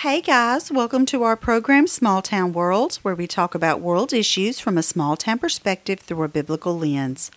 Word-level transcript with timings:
Hey 0.00 0.22
guys, 0.22 0.72
welcome 0.72 1.04
to 1.04 1.24
our 1.24 1.36
program 1.36 1.86
Small 1.86 2.22
Town 2.22 2.54
Worlds, 2.54 3.04
where 3.04 3.14
we 3.14 3.26
talk 3.26 3.54
about 3.54 3.82
world 3.82 4.14
issues 4.14 4.58
from 4.58 4.78
a 4.78 4.82
small 4.82 5.14
town 5.14 5.38
perspective 5.38 6.00
through 6.00 6.22
a 6.22 6.28
biblical 6.28 6.78
lens. 6.78 7.30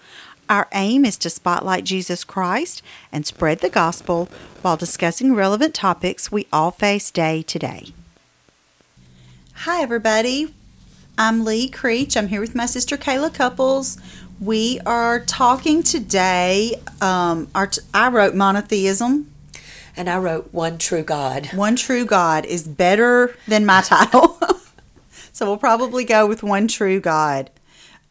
Our 0.47 0.69
aim 0.71 1.03
is 1.03 1.17
to 1.17 1.29
spotlight 1.29 1.83
Jesus 1.83 2.23
Christ 2.23 2.81
and 3.11 3.25
spread 3.25 3.59
the 3.59 3.69
gospel 3.69 4.29
while 4.61 4.77
discussing 4.77 5.35
relevant 5.35 5.75
topics 5.75 6.31
we 6.31 6.47
all 6.53 6.71
face 6.71 7.11
day 7.11 7.41
to 7.41 7.59
day. 7.59 7.87
Hi, 9.55 9.81
everybody. 9.81 10.53
I'm 11.17 11.43
Lee 11.43 11.67
Creech. 11.67 12.15
I'm 12.15 12.29
here 12.29 12.39
with 12.39 12.55
my 12.55 12.65
sister 12.65 12.95
Kayla 12.95 13.33
Couples. 13.33 13.97
We 14.39 14.79
are 14.85 15.19
talking 15.19 15.83
today. 15.83 16.81
Um, 17.01 17.49
our 17.53 17.67
t- 17.67 17.81
I 17.93 18.07
wrote 18.07 18.35
monotheism. 18.35 19.32
And 19.95 20.09
I 20.09 20.17
wrote 20.17 20.53
One 20.53 20.77
True 20.77 21.03
God. 21.03 21.47
One 21.53 21.75
True 21.75 22.05
God 22.05 22.45
is 22.45 22.67
better 22.67 23.35
than 23.47 23.65
my 23.65 23.81
title. 23.81 24.39
so 25.31 25.45
we'll 25.45 25.57
probably 25.57 26.03
go 26.03 26.27
with 26.27 26.43
One 26.43 26.67
True 26.67 26.99
God. 26.99 27.51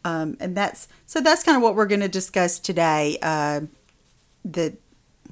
Um, 0.05 0.37
and 0.39 0.55
that's 0.55 0.87
so 1.05 1.21
that's 1.21 1.43
kind 1.43 1.55
of 1.55 1.63
what 1.63 1.75
we're 1.75 1.85
going 1.85 2.01
to 2.01 2.07
discuss 2.07 2.59
today. 2.59 3.17
Uh, 3.21 3.61
the 4.43 4.75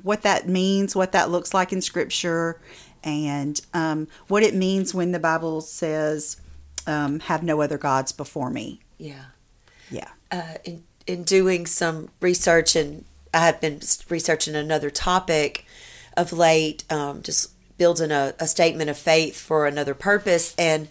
what 0.02 0.24
that 0.24 0.48
means, 0.48 0.96
what 0.96 1.12
that 1.12 1.30
looks 1.30 1.54
like 1.54 1.74
in 1.74 1.82
Scripture, 1.82 2.60
and 3.04 3.60
um, 3.74 4.08
what 4.28 4.44
it 4.44 4.56
means 4.56 4.94
when 4.94 5.12
the 5.12 5.20
Bible 5.20 5.62
says, 5.62 6.40
um, 6.88 7.20
"Have 7.22 7.44
no 7.44 7.62
other 7.62 7.78
gods 7.78 8.12
before 8.12 8.50
me." 8.50 8.80
Yeah. 8.98 9.26
Yeah. 9.90 10.10
Uh, 10.32 10.56
in 10.64 10.84
in 11.08 11.24
doing 11.24 11.66
some 11.66 12.10
research, 12.22 12.76
and 12.76 13.06
I 13.34 13.46
have 13.46 13.60
been 13.60 13.82
researching 14.10 14.56
another 14.56 14.90
topic 14.90 15.66
of 16.18 16.34
late, 16.34 16.84
um, 16.92 17.22
just 17.22 17.52
building 17.78 18.12
a, 18.12 18.34
a 18.40 18.48
statement 18.48 18.90
of 18.90 18.98
faith 18.98 19.40
for 19.40 19.66
another 19.66 19.94
purpose, 19.94 20.54
and 20.58 20.88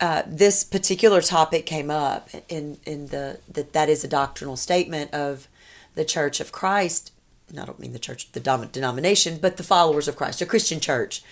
uh, 0.00 0.22
this 0.26 0.64
particular 0.64 1.20
topic 1.20 1.66
came 1.66 1.90
up 1.90 2.30
in 2.48 2.78
in 2.86 3.08
the 3.08 3.38
that 3.52 3.72
that 3.72 3.88
is 3.88 4.04
a 4.04 4.08
doctrinal 4.08 4.56
statement 4.56 5.12
of 5.12 5.48
the 5.94 6.04
Church 6.04 6.40
of 6.40 6.52
Christ. 6.52 7.12
And 7.48 7.58
I 7.58 7.64
don't 7.64 7.80
mean 7.80 7.92
the 7.92 7.98
church, 7.98 8.30
the 8.32 8.40
dom- 8.40 8.68
denomination, 8.68 9.38
but 9.38 9.56
the 9.56 9.64
followers 9.64 10.06
of 10.06 10.14
Christ, 10.14 10.40
a 10.40 10.46
Christian 10.46 10.78
church, 10.78 11.22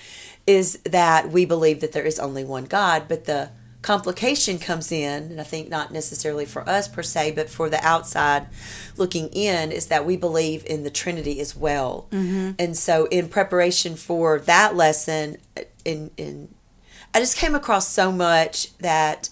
is 0.46 0.78
that 0.84 1.30
we 1.30 1.44
believe 1.44 1.80
that 1.80 1.92
there 1.92 2.04
is 2.04 2.18
only 2.18 2.44
one 2.44 2.64
God. 2.64 3.04
But 3.06 3.26
the 3.26 3.50
complication 3.88 4.58
comes 4.58 4.92
in, 4.92 5.30
and 5.30 5.40
I 5.40 5.44
think 5.44 5.70
not 5.70 5.90
necessarily 5.90 6.44
for 6.44 6.68
us 6.68 6.86
per 6.86 7.02
se, 7.02 7.30
but 7.30 7.48
for 7.48 7.70
the 7.70 7.82
outside 7.82 8.46
looking 8.98 9.28
in, 9.28 9.72
is 9.72 9.86
that 9.86 10.04
we 10.04 10.14
believe 10.14 10.62
in 10.66 10.82
the 10.82 10.90
Trinity 10.90 11.40
as 11.40 11.56
well. 11.56 12.06
Mm-hmm. 12.10 12.50
And 12.58 12.76
so, 12.76 13.06
in 13.06 13.30
preparation 13.30 13.96
for 13.96 14.40
that 14.40 14.76
lesson, 14.76 15.38
in 15.86 16.10
in 16.18 16.54
I 17.14 17.20
just 17.20 17.38
came 17.38 17.54
across 17.54 17.88
so 17.88 18.12
much 18.12 18.76
that 18.76 19.30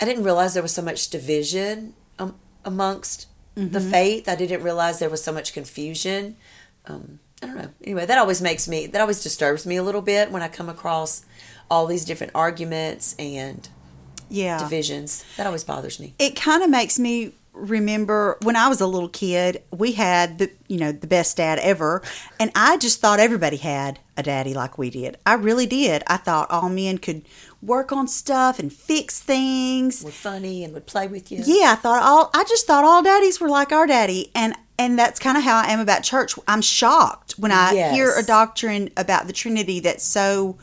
I 0.00 0.06
didn't 0.06 0.24
realize 0.24 0.54
there 0.54 0.62
was 0.62 0.72
so 0.72 0.80
much 0.80 1.10
division 1.10 1.92
um, 2.18 2.34
amongst 2.64 3.26
mm-hmm. 3.54 3.74
the 3.74 3.80
faith. 3.82 4.26
I 4.26 4.36
didn't 4.36 4.62
realize 4.62 5.00
there 5.00 5.10
was 5.10 5.22
so 5.22 5.32
much 5.32 5.52
confusion. 5.52 6.36
Um, 6.86 7.18
I 7.42 7.46
don't 7.46 7.56
know. 7.56 7.70
Anyway, 7.84 8.06
that 8.06 8.16
always 8.16 8.40
makes 8.40 8.66
me, 8.66 8.86
that 8.86 9.00
always 9.02 9.22
disturbs 9.22 9.66
me 9.66 9.76
a 9.76 9.82
little 9.82 10.00
bit 10.00 10.30
when 10.32 10.40
I 10.40 10.48
come 10.48 10.70
across 10.70 11.26
all 11.70 11.86
these 11.86 12.04
different 12.04 12.32
arguments 12.34 13.14
and 13.18 13.68
yeah 14.30 14.58
divisions. 14.58 15.24
That 15.36 15.46
always 15.46 15.64
bothers 15.64 15.98
me. 16.00 16.14
It 16.18 16.36
kind 16.36 16.62
of 16.62 16.70
makes 16.70 16.98
me 16.98 17.32
remember 17.52 18.38
when 18.42 18.54
I 18.56 18.68
was 18.68 18.80
a 18.80 18.86
little 18.86 19.08
kid, 19.08 19.62
we 19.72 19.92
had 19.92 20.38
the 20.38 20.50
you 20.68 20.78
know 20.78 20.92
the 20.92 21.06
best 21.06 21.36
dad 21.36 21.58
ever, 21.60 22.02
and 22.38 22.50
I 22.54 22.76
just 22.78 23.00
thought 23.00 23.20
everybody 23.20 23.56
had 23.56 23.98
a 24.16 24.22
daddy 24.22 24.54
like 24.54 24.78
we 24.78 24.90
did. 24.90 25.16
I 25.26 25.34
really 25.34 25.66
did. 25.66 26.02
I 26.06 26.16
thought 26.18 26.50
all 26.50 26.68
men 26.68 26.98
could 26.98 27.22
work 27.62 27.90
on 27.90 28.06
stuff 28.06 28.58
and 28.58 28.72
fix 28.72 29.20
things. 29.20 30.04
Were 30.04 30.10
funny 30.10 30.62
and 30.64 30.72
would 30.74 30.86
play 30.86 31.08
with 31.08 31.32
you. 31.32 31.42
Yeah, 31.44 31.72
I 31.72 31.74
thought 31.74 32.02
all. 32.02 32.30
I 32.34 32.44
just 32.44 32.66
thought 32.66 32.84
all 32.84 33.02
daddies 33.02 33.40
were 33.40 33.48
like 33.48 33.72
our 33.72 33.86
daddy, 33.86 34.30
and 34.34 34.54
and 34.78 34.98
that's 34.98 35.18
kind 35.18 35.36
of 35.36 35.42
how 35.42 35.56
I 35.60 35.72
am 35.72 35.80
about 35.80 36.04
church. 36.04 36.34
I'm 36.46 36.62
shocked 36.62 37.32
when 37.32 37.50
I 37.50 37.72
Yes. 37.72 37.94
hear 37.94 38.14
a 38.16 38.22
doctrine 38.22 38.90
about 38.96 39.26
the 39.26 39.32
Trinity 39.32 39.80
that's 39.80 40.04
so 40.04 40.56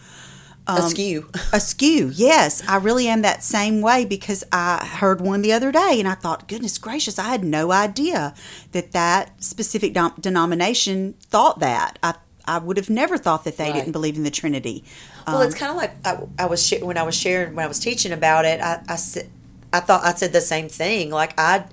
um, 0.68 0.78
Askew. 0.80 1.30
askew. 1.54 2.12
Yes, 2.14 2.64
I 2.68 2.78
really 2.78 3.08
am 3.08 3.22
that 3.22 3.44
same 3.44 3.82
way 3.82 4.06
because 4.06 4.44
I 4.52 4.86
heard 4.86 5.22
one 5.22 5.42
the 5.42 5.54
other 5.54 5.72
day 5.72 5.98
and 6.00 6.08
I 6.08 6.16
thought, 6.16 6.48
goodness 6.48 6.78
gracious, 6.78 7.20
I 7.20 7.26
had 7.30 7.44
no 7.44 7.72
idea 7.72 8.34
that 8.72 8.92
that 8.94 9.44
specific 9.44 9.94
dom- 9.94 10.16
denomination 10.20 11.14
thought 11.22 11.60
that. 11.60 12.00
I 12.04 12.16
I 12.48 12.60
would 12.60 12.78
have 12.78 12.92
never 12.92 13.18
thought 13.18 13.44
that 13.46 13.58
they 13.58 13.66
Right. 13.66 13.74
didn't 13.74 13.92
believe 13.92 14.18
in 14.18 14.24
the 14.24 14.30
Trinity. 14.30 14.84
Well, 15.26 15.42
it's 15.42 15.56
kind 15.56 15.72
of 15.72 15.78
like 15.78 15.96
I, 16.06 16.20
I 16.44 16.46
was 16.46 16.64
sh- 16.66 16.80
when 16.80 16.96
I 16.96 17.02
was 17.02 17.16
sharing 17.16 17.56
when 17.56 17.66
I 17.66 17.68
was 17.68 17.80
teaching 17.80 18.12
about 18.12 18.46
it. 18.46 18.62
I, 18.62 18.82
I 18.88 18.98
said 18.98 19.30
I 19.74 19.80
thought 19.80 20.04
I 20.04 20.14
said 20.14 20.32
the 20.32 20.42
same 20.42 20.70
thing. 20.70 21.10
Like 21.10 21.34
I, 21.40 21.66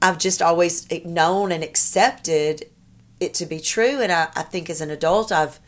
I've 0.00 0.18
just 0.18 0.40
always 0.40 0.86
known 1.04 1.50
and 1.50 1.64
accepted 1.64 2.66
it 3.18 3.34
to 3.34 3.46
be 3.46 3.58
true, 3.58 4.00
and 4.00 4.12
I, 4.12 4.28
I 4.36 4.42
think 4.42 4.70
as 4.70 4.80
an 4.80 4.90
adult, 4.90 5.32
I've 5.32 5.58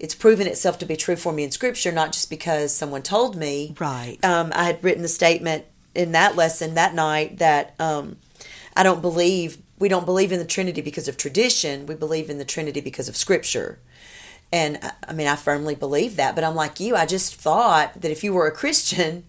it's 0.00 0.14
proven 0.14 0.46
itself 0.46 0.78
to 0.78 0.86
be 0.86 0.96
true 0.96 1.16
for 1.16 1.32
me 1.32 1.44
in 1.44 1.50
Scripture, 1.50 1.92
not 1.92 2.12
just 2.12 2.28
because 2.30 2.74
someone 2.74 3.02
told 3.02 3.36
me. 3.36 3.74
Right. 3.78 4.18
Um, 4.24 4.50
I 4.54 4.64
had 4.64 4.82
written 4.82 5.02
the 5.02 5.08
statement 5.08 5.64
in 5.94 6.12
that 6.12 6.36
lesson 6.36 6.74
that 6.74 6.94
night 6.94 7.38
that 7.38 7.74
um, 7.78 8.16
I 8.76 8.82
don't 8.82 9.02
believe 9.02 9.58
we 9.78 9.88
don't 9.88 10.04
believe 10.04 10.30
in 10.32 10.38
the 10.38 10.44
Trinity 10.44 10.80
because 10.82 11.08
of 11.08 11.16
tradition. 11.16 11.86
We 11.86 11.94
believe 11.94 12.28
in 12.28 12.38
the 12.38 12.44
Trinity 12.44 12.80
because 12.80 13.08
of 13.08 13.16
Scripture. 13.16 13.78
And 14.52 14.78
I- 14.82 14.92
I 15.08 15.12
mean, 15.12 15.26
I 15.26 15.36
firmly 15.36 15.74
believe 15.74 16.16
that, 16.16 16.34
but 16.34 16.44
I'm 16.44 16.54
like 16.54 16.80
you. 16.80 16.96
I 16.96 17.06
just 17.06 17.34
thought 17.34 18.00
that 18.00 18.10
if 18.10 18.22
you 18.24 18.32
were 18.32 18.46
a 18.46 18.52
Christian, 18.52 19.24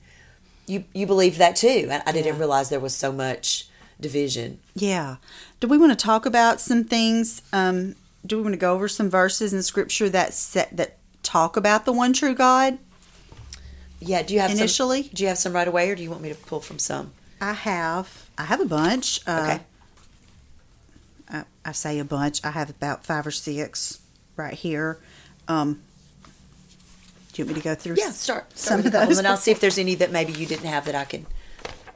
you 0.68 0.84
you 0.94 1.06
believed 1.08 1.38
that 1.40 1.56
too. 1.56 1.88
And 1.92 2.02
I 2.06 2.12
didn't 2.12 2.34
Yeah. 2.34 2.40
realize 2.40 2.70
there 2.70 2.80
was 2.80 2.96
so 2.96 3.12
much 3.12 3.68
division. 4.00 4.59
Yeah. 4.76 5.18
Do 5.59 5.68
we 5.68 5.78
want 5.78 5.92
to 5.92 5.96
talk 6.06 6.26
about 6.26 6.59
some 6.62 6.84
things? 6.84 7.42
Um, 7.53 7.96
do 8.26 8.38
we 8.38 8.44
want 8.44 8.54
to 8.54 8.58
go 8.59 8.74
over 8.74 8.88
some 8.88 9.09
verses 9.09 9.54
in 9.54 9.64
Scripture 9.64 10.09
that 10.09 10.34
set, 10.34 10.76
that 10.78 10.98
talk 11.24 11.58
about 11.58 11.86
the 11.86 11.92
one 11.94 12.14
true 12.14 12.36
God? 12.36 12.78
Yeah. 14.00 14.22
Do 14.24 14.34
you 14.34 14.40
have 14.40 14.52
Initially? 14.52 15.04
Some, 15.04 15.12
do 15.14 15.24
you 15.24 15.30
have 15.30 15.38
some 15.38 15.54
right 15.54 15.68
away, 15.68 15.90
or 15.90 15.96
do 15.96 16.04
you 16.04 16.09
want 16.09 16.22
me 16.22 16.30
to 16.30 16.36
pull 16.36 16.59
from 16.59 16.80
some? 16.80 17.14
I 17.40 17.54
have. 17.54 18.30
I 18.38 18.44
have 18.46 18.59
a 18.62 18.66
bunch. 18.66 19.20
Uh, 19.28 19.42
Okay. 19.54 19.64
I, 21.30 21.44
I 21.66 21.72
say 21.72 22.00
a 22.00 22.06
bunch. 22.06 22.44
I 22.44 22.52
have 22.52 22.70
about 22.70 23.06
five 23.06 23.26
or 23.26 23.32
six 23.32 24.00
right 24.36 24.53
here. 24.53 25.00
Um, 25.48 25.82
do 27.34 27.42
you 27.42 27.46
want 27.46 27.56
me 27.56 27.62
to 27.62 27.64
go 27.70 27.76
through? 27.76 27.96
Yeah. 27.98 28.06
s- 28.08 28.20
Start. 28.20 28.58
some 28.58 28.82
start 28.82 28.86
of 28.88 29.08
those 29.08 29.18
and 29.18 29.28
I'll 29.28 29.38
see 29.38 29.52
if 29.52 29.59
there's 29.62 29.78
any 29.78 29.96
that 29.96 30.12
maybe 30.12 30.34
you 30.34 30.46
didn't 30.46 30.66
have 30.68 30.86
that 30.86 30.96
I 30.96 31.06
can 31.06 31.26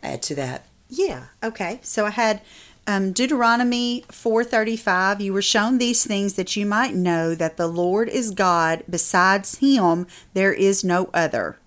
add 0.02 0.22
to 0.24 0.36
that. 0.36 0.66
Yeah. 0.90 1.26
Okay. 1.44 1.80
So 1.84 2.06
I 2.06 2.12
had 2.12 2.42
um, 2.88 3.12
Deuteronomy 3.14 4.06
four 4.12 4.44
thirty 4.44 4.78
five. 4.78 5.20
You 5.22 5.34
were 5.34 5.42
shown 5.42 5.78
these 5.78 6.06
things 6.06 6.34
that 6.36 6.56
you 6.56 6.66
might 6.66 6.94
know 6.96 7.34
that 7.36 7.58
the 7.58 7.68
Lord 7.68 8.10
is 8.10 8.32
God. 8.32 8.84
Besides 8.90 9.58
Him, 9.58 10.08
there 10.34 10.54
is 10.54 10.84
no 10.84 11.10
other. 11.14 11.58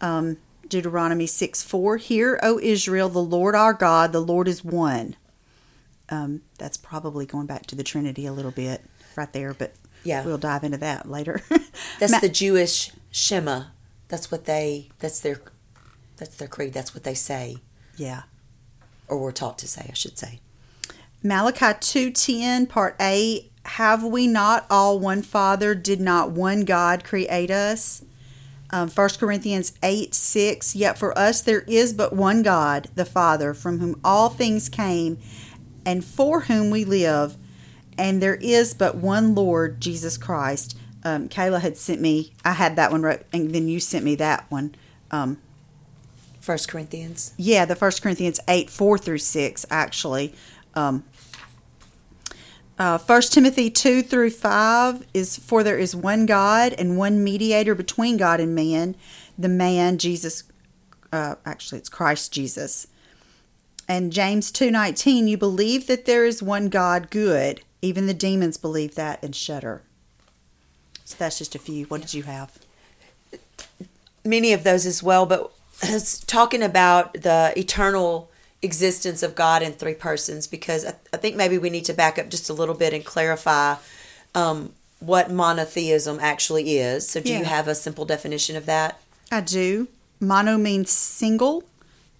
Um, 0.00 0.38
Deuteronomy 0.68 1.26
six 1.26 1.62
four. 1.62 1.96
Hear, 1.96 2.38
O 2.42 2.58
Israel, 2.60 3.08
the 3.08 3.22
Lord 3.22 3.54
our 3.54 3.72
God, 3.74 4.12
the 4.12 4.20
Lord 4.20 4.48
is 4.48 4.64
one. 4.64 5.16
Um, 6.08 6.42
that's 6.58 6.76
probably 6.76 7.26
going 7.26 7.46
back 7.46 7.66
to 7.66 7.76
the 7.76 7.84
Trinity 7.84 8.26
a 8.26 8.32
little 8.32 8.50
bit 8.50 8.82
right 9.16 9.32
there, 9.32 9.54
but 9.54 9.74
Yeah. 10.02 10.24
we'll 10.24 10.38
dive 10.38 10.64
into 10.64 10.78
that 10.78 11.08
later. 11.08 11.40
That's 12.00 12.10
Ma- 12.12 12.18
the 12.18 12.28
Jewish 12.28 12.90
Shema. 13.12 13.64
That's 14.08 14.30
what 14.30 14.44
they. 14.44 14.88
That's 14.98 15.20
their. 15.20 15.40
That's 16.16 16.36
their 16.36 16.48
creed. 16.48 16.72
That's 16.72 16.94
what 16.94 17.04
they 17.04 17.14
say, 17.14 17.58
yeah. 17.96 18.22
Or 19.10 19.18
were 19.18 19.32
taught 19.32 19.58
to 19.58 19.68
say. 19.68 19.86
I 19.90 19.94
should 19.94 20.18
say. 20.18 20.40
Malachi 21.22 21.74
2:10 21.80 22.66
part 22.68 22.96
A. 23.00 23.50
Have 23.64 24.02
we 24.02 24.26
not 24.26 24.66
all 24.70 24.98
one 24.98 25.22
father? 25.22 25.74
Did 25.74 26.00
not 26.00 26.30
one 26.30 26.64
God 26.64 27.04
create 27.04 27.50
us? 27.50 28.02
Um, 28.72 28.88
1 28.88 29.08
Corinthians 29.18 29.72
8 29.82 30.14
6 30.14 30.76
yet 30.76 30.96
for 30.96 31.16
us 31.18 31.40
there 31.40 31.62
is 31.62 31.92
but 31.92 32.12
one 32.12 32.42
God 32.42 32.88
the 32.94 33.04
Father 33.04 33.52
from 33.52 33.80
whom 33.80 34.00
all 34.04 34.28
things 34.28 34.68
came 34.68 35.18
and 35.84 36.04
for 36.04 36.42
whom 36.42 36.70
we 36.70 36.84
live. 36.84 37.36
And 37.98 38.22
there 38.22 38.36
is 38.36 38.72
but 38.72 38.96
one 38.96 39.34
Lord 39.34 39.80
Jesus 39.80 40.16
Christ. 40.16 40.78
Um, 41.02 41.28
Kayla 41.28 41.60
had 41.60 41.76
sent 41.76 42.00
me 42.00 42.32
I 42.44 42.52
had 42.52 42.76
that 42.76 42.92
one 42.92 43.02
wrote 43.02 43.22
and 43.32 43.52
then 43.52 43.68
you 43.68 43.80
sent 43.80 44.04
me 44.04 44.14
that 44.16 44.50
one. 44.50 44.74
Um, 45.10 45.38
First 46.50 46.68
Corinthians. 46.68 47.32
yeah, 47.36 47.64
the 47.64 47.76
First 47.76 48.02
Corinthians 48.02 48.40
eight 48.48 48.70
four 48.70 48.98
through 48.98 49.18
six 49.18 49.64
actually. 49.70 50.34
Um, 50.74 51.04
uh, 52.76 52.98
First 52.98 53.32
Timothy 53.32 53.70
two 53.70 54.02
through 54.02 54.30
five 54.30 55.06
is 55.14 55.36
for 55.36 55.62
there 55.62 55.78
is 55.78 55.94
one 55.94 56.26
God 56.26 56.74
and 56.76 56.98
one 56.98 57.22
mediator 57.22 57.74
between 57.76 58.16
God 58.16 58.40
and 58.40 58.54
man, 58.54 58.96
the 59.38 59.48
man 59.48 59.98
Jesus. 59.98 60.42
Uh, 61.12 61.36
actually, 61.44 61.78
it's 61.78 61.88
Christ 61.88 62.32
Jesus. 62.32 62.86
And 63.86 64.12
James 64.12 64.50
two 64.50 64.72
nineteen, 64.72 65.28
you 65.28 65.38
believe 65.38 65.86
that 65.86 66.04
there 66.04 66.24
is 66.24 66.42
one 66.42 66.68
God, 66.68 67.10
good. 67.10 67.60
Even 67.80 68.08
the 68.08 68.14
demons 68.14 68.56
believe 68.56 68.96
that 68.96 69.22
and 69.22 69.36
shudder. 69.36 69.82
So 71.04 71.14
that's 71.16 71.38
just 71.38 71.54
a 71.54 71.58
few. 71.60 71.84
What 71.86 72.00
did 72.00 72.14
you 72.14 72.24
have? 72.24 72.58
many 74.24 74.52
of 74.52 74.64
those 74.64 74.86
as 74.86 75.02
well, 75.02 75.26
but 75.26 75.52
it's 75.82 76.20
talking 76.20 76.62
about 76.62 77.14
the 77.14 77.52
eternal 77.56 78.30
existence 78.62 79.22
of 79.22 79.34
God 79.34 79.62
in 79.62 79.72
three 79.72 79.94
persons 79.94 80.46
because 80.46 80.84
I, 80.84 80.94
I 81.12 81.16
think 81.16 81.36
maybe 81.36 81.56
we 81.58 81.70
need 81.70 81.86
to 81.86 81.94
back 81.94 82.18
up 82.18 82.28
just 82.28 82.50
a 82.50 82.52
little 82.52 82.74
bit 82.74 82.92
and 82.92 83.04
clarify 83.04 83.76
um, 84.34 84.72
what 84.98 85.30
monotheism 85.30 86.18
actually 86.20 86.76
is. 86.78 87.08
So, 87.08 87.20
do 87.20 87.30
Yeah. 87.32 87.38
you 87.38 87.44
have 87.46 87.68
a 87.68 87.74
simple 87.74 88.04
definition 88.04 88.56
of 88.56 88.66
that? 88.66 89.00
I 89.32 89.40
do. 89.40 89.88
Mono 90.20 90.58
means 90.58 90.90
single. 90.90 91.64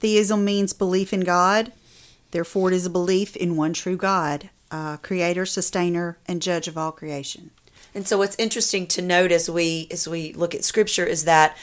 Theism 0.00 0.44
means 0.44 0.72
belief 0.72 1.12
in 1.12 1.20
God. 1.20 1.72
Therefore, 2.30 2.70
it 2.72 2.74
is 2.74 2.86
a 2.86 2.90
belief 2.90 3.36
in 3.36 3.56
one 3.56 3.74
true 3.74 3.96
God, 3.98 4.48
uh, 4.70 4.96
creator, 4.98 5.44
sustainer, 5.44 6.16
and 6.26 6.40
judge 6.40 6.68
of 6.68 6.78
all 6.78 6.92
creation. 6.92 7.50
And 7.94 8.06
so, 8.08 8.16
what's 8.16 8.36
interesting 8.38 8.86
to 8.86 9.02
note 9.02 9.32
as 9.32 9.50
we 9.50 9.88
as 9.90 10.08
we 10.08 10.32
look 10.32 10.54
at 10.54 10.64
Scripture 10.64 11.04
is 11.04 11.24
that 11.24 11.56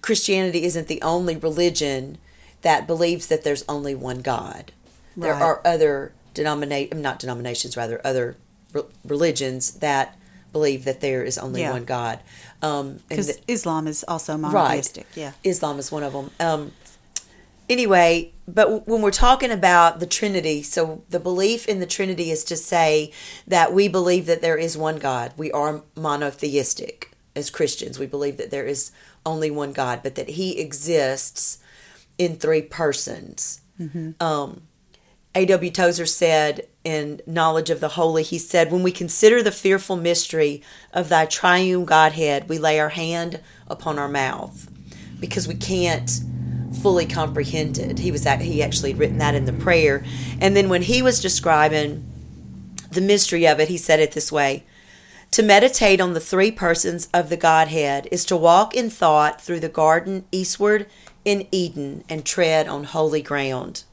Christianity 0.00 0.64
isn't 0.64 0.86
the 0.88 1.02
only 1.02 1.36
religion 1.36 2.18
that 2.62 2.86
believes 2.86 3.26
that 3.26 3.44
there's 3.44 3.64
only 3.68 3.94
one 3.94 4.20
God. 4.20 4.72
There 5.16 5.34
are 5.34 5.60
other 5.64 6.12
denominate 6.32 6.94
not 6.96 7.18
denominations, 7.18 7.76
rather 7.76 8.00
other 8.04 8.36
re- 8.72 8.82
religions 9.04 9.72
that 9.72 10.16
believe 10.52 10.84
that 10.84 11.00
there 11.00 11.22
is 11.24 11.36
only 11.38 11.60
Yeah. 11.62 11.72
one 11.72 11.84
God. 11.84 12.20
Um, 12.62 13.00
Because 13.08 13.26
that- 13.26 13.40
Islam 13.48 13.86
is 13.86 14.04
also 14.06 14.36
monotheistic. 14.36 15.06
Yeah. 15.14 15.32
Islam 15.44 15.78
is 15.78 15.90
one 15.92 16.02
of 16.02 16.12
them. 16.12 16.30
Um, 16.40 16.72
anyway, 17.68 18.32
but 18.46 18.64
w- 18.64 18.82
when 18.86 19.02
we're 19.02 19.10
talking 19.10 19.50
about 19.50 20.00
the 20.00 20.06
Trinity, 20.06 20.62
so 20.62 21.02
the 21.10 21.20
belief 21.20 21.66
in 21.68 21.80
the 21.80 21.86
Trinity 21.86 22.30
is 22.30 22.44
to 22.44 22.56
say 22.56 23.10
that 23.46 23.72
we 23.72 23.88
believe 23.88 24.26
that 24.26 24.42
there 24.42 24.56
is 24.56 24.76
one 24.76 24.96
God. 24.98 25.32
We 25.36 25.50
are 25.52 25.82
monotheistic 25.96 27.10
as 27.34 27.50
Christians. 27.50 27.98
We 27.98 28.06
believe 28.06 28.36
that 28.36 28.50
there 28.50 28.66
is 28.66 28.90
only 29.24 29.50
one 29.50 29.72
God, 29.72 30.00
but 30.02 30.14
that 30.14 30.30
He 30.30 30.58
exists 30.58 31.58
in 32.18 32.36
three 32.36 32.62
persons. 32.62 33.60
Um, 34.20 34.62
A.W. 35.34 35.70
Tozer 35.70 36.06
said 36.06 36.68
in 36.84 37.20
Knowledge 37.26 37.70
of 37.70 37.80
the 37.80 37.90
Holy, 37.90 38.22
he 38.22 38.38
said, 38.38 38.70
When 38.70 38.82
we 38.82 38.92
consider 38.92 39.42
the 39.42 39.50
fearful 39.50 39.96
mystery 39.96 40.62
of 40.92 41.08
thy 41.08 41.26
triune 41.26 41.84
Godhead, 41.84 42.48
we 42.48 42.58
lay 42.58 42.78
our 42.78 42.90
hand 42.90 43.40
upon 43.66 43.98
our 43.98 44.08
mouth 44.08 44.70
because 45.18 45.48
we 45.48 45.54
can't 45.54 46.10
fully 46.82 47.06
comprehend 47.06 47.78
it. 47.78 47.98
He 48.00 48.12
was 48.12 48.26
act- 48.26 48.42
he 48.42 48.62
actually 48.62 48.90
had 48.90 48.98
written 48.98 49.18
that 49.18 49.34
in 49.34 49.44
the 49.44 49.52
prayer. 49.52 50.04
And 50.40 50.56
then 50.56 50.68
when 50.68 50.82
he 50.82 51.02
was 51.02 51.20
describing 51.20 52.04
the 52.90 53.00
mystery 53.00 53.46
of 53.46 53.58
it, 53.60 53.68
he 53.68 53.78
said 53.78 54.00
it 54.00 54.12
this 54.12 54.30
way 54.30 54.64
To 55.32 55.42
meditate 55.42 55.98
on 55.98 56.12
the 56.12 56.20
three 56.20 56.50
persons 56.50 57.08
of 57.14 57.30
the 57.30 57.38
Godhead 57.38 58.06
is 58.12 58.26
to 58.26 58.36
walk 58.36 58.76
in 58.76 58.90
thought 58.90 59.40
through 59.40 59.60
the 59.60 59.68
garden 59.70 60.26
eastward 60.30 60.86
in 61.24 61.46
Eden 61.50 62.04
and 62.06 62.22
tread 62.22 62.68
on 62.68 62.84
holy 62.84 63.22
ground. 63.22 63.84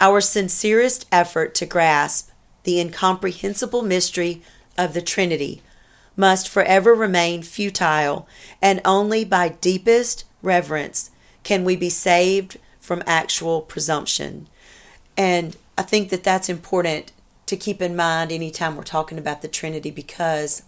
Our 0.00 0.22
sincerest 0.22 1.04
effort 1.12 1.54
to 1.56 1.66
grasp 1.66 2.30
the 2.62 2.80
incomprehensible 2.80 3.82
mystery 3.82 4.40
of 4.78 4.94
the 4.94 5.02
Trinity 5.02 5.60
must 6.16 6.48
forever 6.48 6.94
remain 6.94 7.42
futile, 7.42 8.26
and 8.62 8.80
only 8.82 9.26
by 9.26 9.50
deepest 9.50 10.24
reverence 10.40 11.10
can 11.42 11.64
we 11.64 11.76
be 11.76 11.90
saved 11.90 12.56
from 12.80 13.02
actual 13.06 13.60
presumption. 13.60 14.48
And 15.18 15.54
I 15.76 15.82
think 15.82 16.08
that 16.08 16.24
that's 16.24 16.48
important 16.48 17.12
to 17.46 17.56
keep 17.56 17.80
in 17.80 17.96
mind 17.96 18.32
anytime 18.32 18.76
we're 18.76 18.82
talking 18.82 19.18
about 19.18 19.42
the 19.42 19.48
Trinity 19.48 19.90
because 19.90 20.62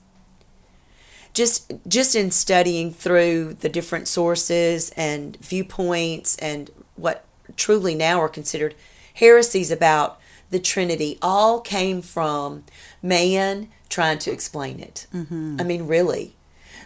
just 1.35 1.73
just 1.87 2.15
in 2.15 2.31
studying 2.31 2.93
through 2.93 3.55
the 3.55 3.69
different 3.69 4.09
sources 4.09 4.91
and 4.97 5.37
viewpoints 5.37 6.37
and 6.39 6.71
what 6.97 7.25
truly 7.57 7.95
now 7.95 8.21
are 8.21 8.29
considered 8.29 8.75
heresies 9.15 9.71
about 9.71 10.21
the 10.51 10.59
Trinity 10.59 11.19
all 11.21 11.61
came 11.61 12.01
from 12.01 12.65
man 13.03 13.69
trying 13.89 14.19
to 14.19 14.31
explain 14.31 14.81
it. 14.81 15.07
Mm-hmm. 15.13 15.57
I 15.61 15.65
mean, 15.65 15.87
really, 15.87 16.37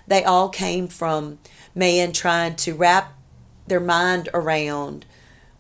they 0.07 0.25
all 0.25 0.49
came 0.49 0.89
from 0.89 1.39
man 1.75 2.13
trying 2.13 2.57
to 2.57 2.75
wrap 2.75 3.15
their 3.67 3.81
mind 3.81 4.29
around 4.35 5.05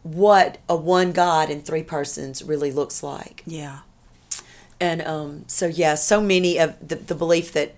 what 0.03 0.59
a 0.69 0.77
one 0.77 1.13
God 1.13 1.49
in 1.49 1.63
three 1.63 1.83
persons 1.83 2.43
really 2.43 2.73
looks 2.73 3.03
like. 3.03 3.43
Yeah. 3.47 3.81
And 4.83 5.01
um, 5.03 5.45
so, 5.47 5.67
yeah, 5.67 5.95
so 5.95 6.21
many 6.21 6.59
of 6.59 6.77
the, 6.87 6.97
the 6.97 7.15
belief 7.15 7.53
that 7.53 7.77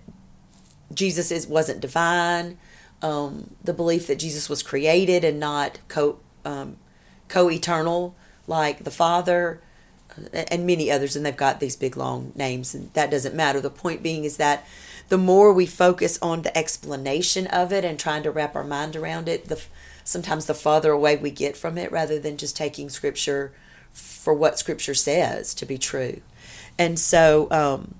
Jesus 0.91 1.29
is 1.29 1.45
wasn't 1.45 1.79
divine, 1.79 2.57
um, 3.03 3.51
the 3.63 3.75
belief 3.75 4.07
that 4.07 4.17
Jesus 4.17 4.49
was 4.49 4.63
created 4.63 5.23
and 5.23 5.39
not 5.39 5.77
co 5.87 6.17
um, 6.43 6.77
co 7.27 7.51
eternal 7.51 8.15
like 8.47 8.85
the 8.85 8.89
Father, 8.89 9.61
uh, 10.17 10.45
and 10.49 10.65
many 10.65 10.89
others. 10.89 11.15
And 11.15 11.23
they've 11.23 11.37
got 11.37 11.59
these 11.59 11.75
big 11.75 11.95
long 11.95 12.31
names, 12.35 12.73
and 12.73 12.91
that 12.93 13.11
doesn't 13.11 13.35
matter. 13.35 13.61
The 13.61 13.69
point 13.69 14.01
being 14.01 14.23
is 14.23 14.37
that 14.37 14.65
the 15.09 15.19
more 15.19 15.53
we 15.53 15.67
focus 15.67 16.17
on 16.23 16.41
the 16.41 16.57
explanation 16.57 17.45
of 17.45 17.71
it 17.71 17.85
and 17.85 17.99
trying 17.99 18.23
to 18.23 18.31
wrap 18.31 18.55
our 18.55 18.63
mind 18.63 18.95
around 18.95 19.29
it, 19.29 19.47
the 19.47 19.61
sometimes 20.03 20.47
the 20.47 20.55
farther 20.55 20.91
away 20.91 21.17
we 21.17 21.29
get 21.29 21.55
from 21.55 21.77
it, 21.77 21.91
rather 21.91 22.17
than 22.17 22.35
just 22.35 22.57
taking 22.57 22.89
Scripture 22.89 23.53
for 23.91 24.33
what 24.33 24.57
Scripture 24.57 24.95
says 24.95 25.53
to 25.53 25.67
be 25.67 25.77
true. 25.77 26.21
And 26.77 26.99
so, 26.99 27.47
um, 27.51 27.95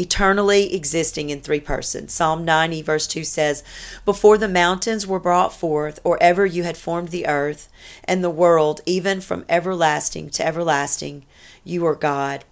eternally 0.00 0.74
existing 0.74 1.28
in 1.28 1.40
three 1.40 1.60
persons. 1.60 2.12
Psalm 2.12 2.44
90, 2.44 2.80
verse 2.82 3.06
2 3.06 3.22
says, 3.22 3.62
Before 4.06 4.38
the 4.38 4.48
mountains 4.48 5.06
were 5.06 5.20
brought 5.20 5.52
forth, 5.52 6.00
or 6.04 6.20
ever 6.22 6.46
you 6.46 6.62
had 6.62 6.78
formed 6.78 7.08
the 7.08 7.26
earth 7.26 7.68
and 8.04 8.24
the 8.24 8.30
world, 8.30 8.80
even 8.86 9.20
from 9.20 9.44
everlasting 9.48 10.30
to 10.30 10.46
everlasting, 10.46 11.26
you 11.64 11.84
are 11.84 11.94
God. 11.94 12.44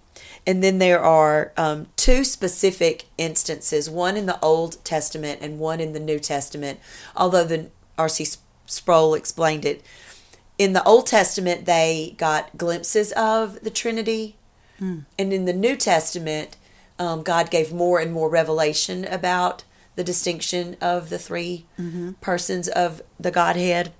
And 0.45 0.63
then 0.63 0.77
there 0.77 0.99
are 0.99 1.51
um, 1.57 1.87
two 1.95 2.23
specific 2.23 3.05
instances, 3.17 3.89
one 3.89 4.15
in 4.15 4.25
the 4.25 4.39
Old 4.41 4.83
Testament 4.85 5.39
and 5.41 5.59
one 5.59 5.79
in 5.79 5.93
the 5.93 5.99
New 5.99 6.19
Testament, 6.19 6.79
although 7.15 7.43
the 7.43 7.69
R.C. 7.97 8.27
Sproul 8.67 9.13
explained 9.15 9.65
it. 9.65 9.83
In 10.57 10.73
the 10.73 10.83
Old 10.83 11.07
Testament, 11.07 11.65
they 11.65 12.15
got 12.17 12.57
glimpses 12.57 13.11
of 13.13 13.61
the 13.61 13.69
Trinity. 13.69 14.35
And 14.79 15.33
in 15.33 15.45
the 15.45 15.53
New 15.53 15.75
Testament, 15.75 16.57
um, 16.97 17.23
God 17.23 17.49
gave 17.51 17.71
more 17.73 17.99
and 17.99 18.11
more 18.11 18.29
revelation 18.29 19.05
about 19.05 19.63
the 19.95 20.03
distinction 20.03 20.75
of 20.81 21.09
the 21.09 21.17
3 21.19 21.65
persons 22.21 22.67
of 22.67 23.01
the 23.19 23.31
Godhead. 23.31 23.91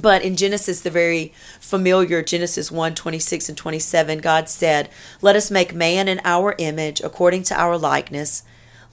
But 0.00 0.22
in 0.22 0.36
Genesis, 0.36 0.80
the 0.80 0.90
very 0.90 1.32
familiar 1.60 2.22
Genesis 2.22 2.70
1 2.70 2.94
26 2.94 3.48
and 3.48 3.58
27, 3.58 4.18
God 4.18 4.48
said, 4.48 4.90
Let 5.22 5.34
us 5.36 5.50
make 5.50 5.74
man 5.74 6.08
in 6.08 6.20
our 6.24 6.54
image, 6.58 7.00
according 7.00 7.44
to 7.44 7.58
our 7.60 7.78
likeness. 7.78 8.42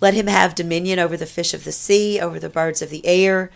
Let 0.02 0.14
him 0.14 0.28
have 0.28 0.56
dominion 0.56 1.00
over 1.00 1.18
the 1.18 1.26
fish 1.26 1.54
of 1.54 1.64
the 1.64 1.72
sea, 1.72 2.20
over 2.20 2.40
the 2.40 2.50
birds 2.50 2.82
of 2.82 2.90
the 2.90 3.06
air, 3.06 3.52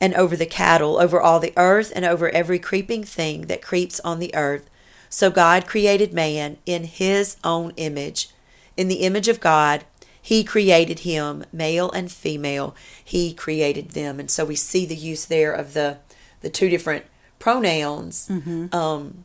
and 0.00 0.14
over 0.14 0.36
the 0.36 0.46
cattle, 0.46 0.98
over 0.98 1.20
all 1.20 1.40
the 1.40 1.52
earth, 1.56 1.92
and 1.94 2.04
over 2.04 2.28
every 2.30 2.58
creeping 2.58 3.04
thing 3.04 3.42
that 3.42 3.62
creeps 3.62 4.00
on 4.00 4.18
the 4.18 4.34
earth. 4.34 4.68
So 5.14 5.30
God 5.30 5.68
created 5.68 6.12
man 6.12 6.56
in 6.66 6.82
his 6.82 7.36
own 7.44 7.72
image. 7.76 8.30
In 8.76 8.88
the 8.88 9.04
image 9.06 9.28
of 9.28 9.38
God, 9.38 9.84
he 10.20 10.42
created 10.42 11.00
him, 11.00 11.44
male 11.52 11.88
and 11.92 12.10
female. 12.10 12.74
He 13.04 13.32
created 13.32 13.90
them. 13.90 14.18
And 14.18 14.28
so 14.28 14.44
we 14.44 14.56
see 14.56 14.84
the 14.84 14.96
use 14.96 15.24
there 15.26 15.52
of 15.52 15.72
the, 15.72 15.98
the 16.40 16.50
two 16.50 16.68
different 16.68 17.04
pronouns, 17.38 18.28
um, 18.72 19.22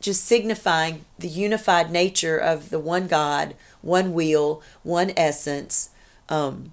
just 0.00 0.24
signifying 0.24 1.04
the 1.18 1.28
unified 1.28 1.90
nature 1.90 2.38
of 2.38 2.70
the 2.70 2.80
one 2.80 3.06
God, 3.06 3.54
one 3.82 4.14
will, 4.14 4.62
one 4.82 5.12
essence. 5.18 5.90
Um, 6.30 6.72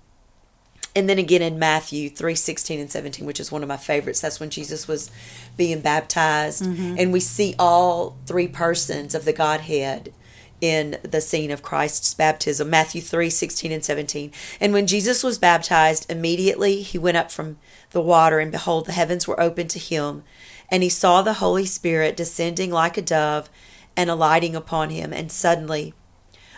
and 0.96 1.10
then 1.10 1.18
again 1.20 1.42
in 1.42 1.58
Matthew 1.58 2.10
3 2.10 2.36
16 2.36 2.80
and 2.80 2.92
17, 2.92 3.26
which 3.26 3.40
is 3.40 3.52
one 3.52 3.64
of 3.64 3.70
my 3.70 3.78
favorites, 3.78 4.22
that's 4.22 4.40
when 4.40 4.50
Jesus 4.50 4.88
was 4.88 5.10
being 5.58 5.82
baptized. 5.82 6.64
Mm-hmm. 6.64 6.96
And 6.98 7.14
we 7.14 7.20
see 7.20 7.56
all 7.58 8.18
three 8.26 8.48
persons 8.48 9.16
of 9.16 9.26
the 9.26 9.34
Godhead 9.34 10.14
in 10.60 10.98
the 11.02 11.22
scene 11.22 11.50
of 11.50 11.64
Christ's 11.64 12.14
baptism. 12.14 12.70
Matthew 12.70 13.02
3 13.02 13.30
16 13.30 13.72
and 13.72 13.84
17. 13.84 14.32
And 14.60 14.74
when 14.74 14.88
Jesus 14.88 15.24
was 15.24 15.40
baptized, 15.40 16.10
immediately 16.12 16.82
he 16.82 16.98
went 16.98 17.18
up 17.18 17.32
from 17.32 17.58
the 17.92 18.02
water, 18.02 18.40
and 18.40 18.52
behold, 18.52 18.86
the 18.86 18.92
heavens 18.92 19.28
were 19.28 19.40
opened 19.40 19.70
to 19.72 19.80
him. 19.80 20.24
And 20.70 20.84
he 20.84 20.90
saw 20.90 21.22
the 21.22 21.34
Holy 21.34 21.66
Spirit 21.66 22.16
descending 22.16 22.72
like 22.72 22.98
a 22.98 23.02
dove 23.02 23.50
and 23.98 24.10
alighting 24.10 24.56
upon 24.56 24.90
him. 24.90 25.12
And 25.12 25.32
suddenly, 25.32 25.94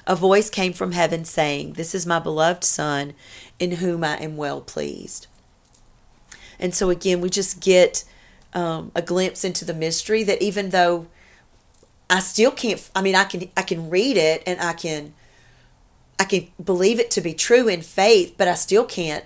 a 0.06 0.16
voice 0.16 0.50
came 0.50 0.74
from 0.74 0.92
heaven 0.92 1.26
saying, 1.26 1.74
This 1.74 1.96
is 1.96 2.06
my 2.06 2.20
beloved 2.20 2.64
Son, 2.64 3.14
in 3.60 3.74
whom 3.74 4.04
I 4.04 4.18
am 4.18 4.38
well 4.38 4.62
pleased. 4.62 5.28
And 6.60 6.74
so, 6.74 6.90
again, 6.90 7.22
we 7.22 7.30
just 7.30 7.60
get 7.60 8.04
um, 8.54 8.92
a 8.96 9.02
glimpse 9.02 9.44
into 9.44 9.66
the 9.66 9.74
mystery 9.74 10.24
that 10.24 10.42
even 10.42 10.70
though 10.70 11.08
I 12.10 12.20
still 12.20 12.52
can't, 12.52 12.90
I 12.96 13.02
mean, 13.02 13.16
I 13.16 13.24
can, 13.24 13.50
I 13.58 13.62
can 13.64 13.90
read 13.90 14.18
it 14.18 14.44
and 14.46 14.60
I 14.62 14.74
can, 14.74 15.14
I 16.20 16.26
can 16.26 16.48
believe 16.64 17.00
it 17.00 17.10
to 17.12 17.22
be 17.22 17.34
true 17.34 17.68
in 17.68 17.82
faith, 17.82 18.36
but 18.38 18.48
I 18.48 18.54
still 18.54 18.86
can't 18.86 19.26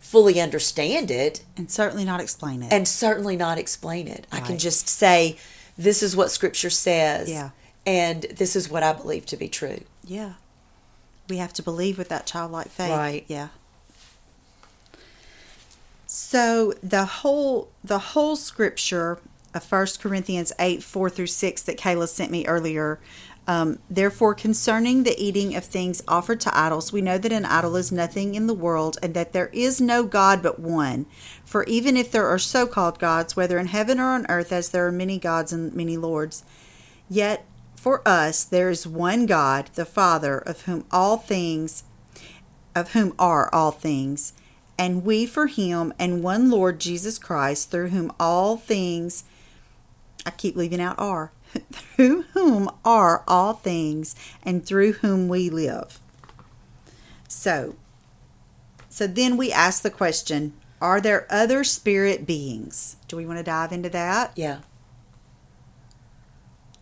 fully 0.00 0.40
understand 0.40 1.10
it 1.10 1.42
And 1.56 1.70
certainly 1.70 2.04
not 2.04 2.20
explain 2.20 2.62
it. 2.62 2.72
and 2.72 2.86
certainly 2.86 3.36
not 3.36 3.56
explain 3.56 4.06
it. 4.08 4.26
I 4.30 4.40
can 4.40 4.58
just 4.58 4.88
say, 4.88 5.38
this 5.78 6.02
is 6.02 6.14
what 6.14 6.30
scripture 6.30 6.70
says. 6.70 7.30
Yeah. 7.30 7.50
And 7.86 8.22
this 8.24 8.54
is 8.56 8.68
what 8.68 8.82
I 8.82 8.92
believe 8.92 9.26
to 9.26 9.36
be 9.36 9.48
true. 9.48 9.80
Yeah. 10.06 10.34
We 11.28 11.38
have 11.38 11.52
to 11.54 11.62
believe 11.62 11.98
with 11.98 12.08
that 12.10 12.26
childlike 12.26 12.68
faith. 12.68 12.90
Right. 12.90 13.24
Yeah. 13.28 13.48
So 16.06 16.74
the 16.82 17.06
whole 17.06 17.68
the 17.82 17.98
whole 17.98 18.36
scripture 18.36 19.18
of 19.54 19.70
1 19.70 19.86
Corinthians 20.00 20.52
8, 20.58 20.82
4 20.82 21.10
through 21.10 21.28
6 21.28 21.62
that 21.62 21.78
Kayla 21.78 22.08
sent 22.08 22.30
me 22.30 22.46
earlier. 22.46 22.98
Um, 23.46 23.78
Therefore, 23.90 24.34
concerning 24.34 25.02
the 25.02 25.20
eating 25.22 25.54
of 25.54 25.64
things 25.64 26.02
offered 26.08 26.40
to 26.40 26.58
idols, 26.58 26.92
we 26.92 27.02
know 27.02 27.18
that 27.18 27.32
an 27.32 27.44
idol 27.44 27.76
is 27.76 27.92
nothing 27.92 28.34
in 28.34 28.46
the 28.46 28.54
world, 28.54 28.96
and 29.02 29.14
that 29.14 29.32
there 29.32 29.50
is 29.52 29.80
no 29.80 30.04
God 30.04 30.42
but 30.42 30.58
one. 30.58 31.06
For 31.44 31.64
even 31.64 31.96
if 31.96 32.10
there 32.10 32.26
are 32.26 32.38
so 32.38 32.66
called 32.66 32.98
gods, 32.98 33.36
whether 33.36 33.58
in 33.58 33.66
heaven 33.66 34.00
or 34.00 34.12
on 34.12 34.26
earth, 34.28 34.50
as 34.50 34.70
there 34.70 34.86
are 34.86 34.92
many 34.92 35.18
gods 35.18 35.52
and 35.52 35.74
many 35.74 35.96
lords, 35.96 36.42
yet 37.08 37.44
for 37.84 38.00
us 38.08 38.44
there 38.44 38.70
is 38.70 38.86
one 38.86 39.26
God, 39.26 39.68
the 39.74 39.84
Father, 39.84 40.38
of 40.38 40.62
whom 40.62 40.86
all 40.90 41.18
things 41.18 41.84
of 42.74 42.92
whom 42.92 43.14
are 43.18 43.52
all 43.52 43.72
things, 43.72 44.32
and 44.78 45.04
we 45.04 45.26
for 45.26 45.48
him, 45.48 45.92
and 45.98 46.22
one 46.22 46.50
Lord 46.50 46.80
Jesus 46.80 47.18
Christ, 47.18 47.70
through 47.70 47.90
whom 47.90 48.10
all 48.18 48.56
things 48.56 49.24
I 50.24 50.30
keep 50.30 50.56
leaving 50.56 50.80
out 50.80 50.98
are, 50.98 51.30
through 51.72 52.22
whom 52.32 52.70
are 52.86 53.22
all 53.28 53.52
things, 53.52 54.16
and 54.42 54.64
through 54.64 54.92
whom 54.94 55.28
we 55.28 55.50
live. 55.50 56.00
So 57.28 57.76
so 58.88 59.06
then 59.06 59.36
we 59.36 59.52
ask 59.52 59.82
the 59.82 59.90
question, 59.90 60.54
are 60.80 61.02
there 61.02 61.26
other 61.28 61.64
spirit 61.64 62.24
beings? 62.24 62.96
Do 63.08 63.18
we 63.18 63.26
want 63.26 63.40
to 63.40 63.44
dive 63.44 63.72
into 63.72 63.90
that? 63.90 64.32
Yeah. 64.36 64.60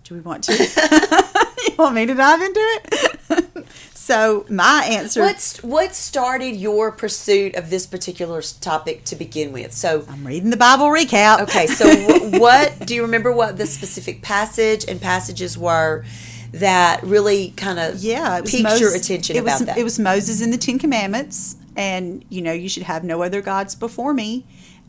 Do 0.04 0.14
we 0.14 0.20
want 0.20 0.44
to? 0.44 0.52
you 1.68 1.74
want 1.78 1.94
me 1.94 2.06
to 2.06 2.14
dive 2.14 2.40
into 2.42 2.60
it? 2.60 3.66
so 3.94 4.44
my 4.48 4.86
answer 4.90 5.20
What's 5.20 5.62
what 5.62 5.94
started 5.94 6.56
your 6.56 6.90
pursuit 6.90 7.54
of 7.54 7.70
this 7.70 7.86
particular 7.86 8.42
topic 8.42 9.04
to 9.04 9.16
begin 9.16 9.52
with? 9.52 9.72
So, 9.72 10.04
I'm 10.08 10.26
reading 10.26 10.50
the 10.50 10.56
Bible 10.56 10.86
recap. 10.86 11.40
okay, 11.42 11.66
so 11.66 11.86
wh- 12.28 12.40
what 12.40 12.84
do 12.84 12.94
you 12.94 13.02
remember? 13.02 13.32
What 13.32 13.58
the 13.58 13.66
specific 13.66 14.22
passage 14.22 14.84
and 14.88 15.00
passages 15.00 15.56
were 15.56 16.04
that 16.52 17.02
really 17.04 17.50
kind 17.56 17.78
of 17.78 17.96
yeah, 17.96 18.38
it 18.38 18.46
piqued 18.46 18.64
Moses- 18.64 18.80
your 18.80 18.94
attention 18.94 19.36
it 19.36 19.40
about 19.40 19.60
was, 19.60 19.66
that? 19.66 19.78
It 19.78 19.84
was 19.84 19.98
Moses 19.98 20.42
in 20.42 20.50
the 20.50 20.58
Ten 20.58 20.80
Commandments, 20.80 21.56
and 21.76 22.24
you 22.28 22.42
know 22.42 22.52
you 22.52 22.68
should 22.68 22.82
have 22.82 23.04
no 23.04 23.22
other 23.22 23.40
gods 23.40 23.76
before 23.76 24.12
me, 24.12 24.44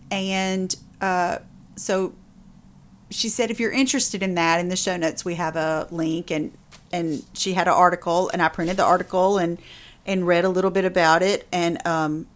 and 0.09 0.75
uh, 1.01 1.37
so 1.75 2.13
she 3.13 3.29
said 3.29 3.51
if 3.51 3.59
you're 3.59 3.71
interested 3.71 4.23
in 4.23 4.35
that 4.35 4.59
in 4.59 4.69
the 4.69 4.75
show 4.75 4.97
notes 4.97 5.23
we 5.23 5.35
have 5.35 5.55
a 5.55 5.87
link 5.91 6.31
and 6.31 6.51
and 6.91 7.23
she 7.33 7.53
had 7.53 7.67
an 7.67 7.73
article 7.73 8.29
and 8.31 8.41
I 8.41 8.49
printed 8.49 8.77
the 8.77 8.83
article 8.83 9.37
and 9.37 9.57
and 10.05 10.27
read 10.27 10.45
a 10.45 10.49
little 10.49 10.71
bit 10.71 10.85
about 10.85 11.21
it. 11.23 11.47
And 11.51 11.85
um 11.87 12.27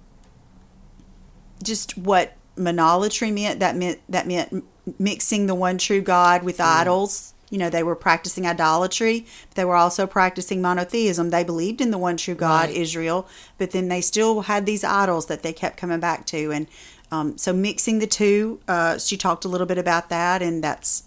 just 1.63 1.97
what 1.97 2.35
monolatry 2.57 3.33
meant 3.33 3.59
that 3.59 3.75
meant 3.75 3.99
that 4.09 4.27
meant 4.27 4.65
mixing 4.99 5.47
the 5.47 5.55
one 5.55 5.77
true 5.77 6.01
God 6.01 6.43
with 6.43 6.59
idols. 6.59 7.33
You 7.49 7.57
know 7.57 7.69
they 7.69 7.83
were 7.83 7.95
practicing 7.95 8.45
idolatry 8.45 9.25
but 9.47 9.55
they 9.55 9.65
were 9.65 9.75
also 9.75 10.05
practicing 10.05 10.61
monotheism. 10.61 11.29
They 11.29 11.43
believed 11.43 11.79
in 11.79 11.91
the 11.91 11.97
one 11.97 12.17
true 12.17 12.35
God 12.35 12.69
Right. 12.69 12.77
Israel 12.77 13.27
but 13.57 13.71
then 13.71 13.87
they 13.87 14.01
still 14.01 14.41
had 14.41 14.65
these 14.65 14.83
idols 14.83 15.27
that 15.27 15.43
they 15.43 15.53
kept 15.53 15.77
coming 15.77 15.99
back 15.99 16.25
to. 16.27 16.51
And 16.51 16.67
um, 17.11 17.37
so 17.37 17.53
mixing 17.53 17.99
the 17.99 18.07
two 18.07 18.59
uh, 18.67 18.97
she 18.97 19.17
talked 19.17 19.45
a 19.45 19.47
little 19.47 19.67
bit 19.67 19.77
about 19.77 20.09
that 20.09 20.41
and 20.41 20.63
that's 20.63 21.03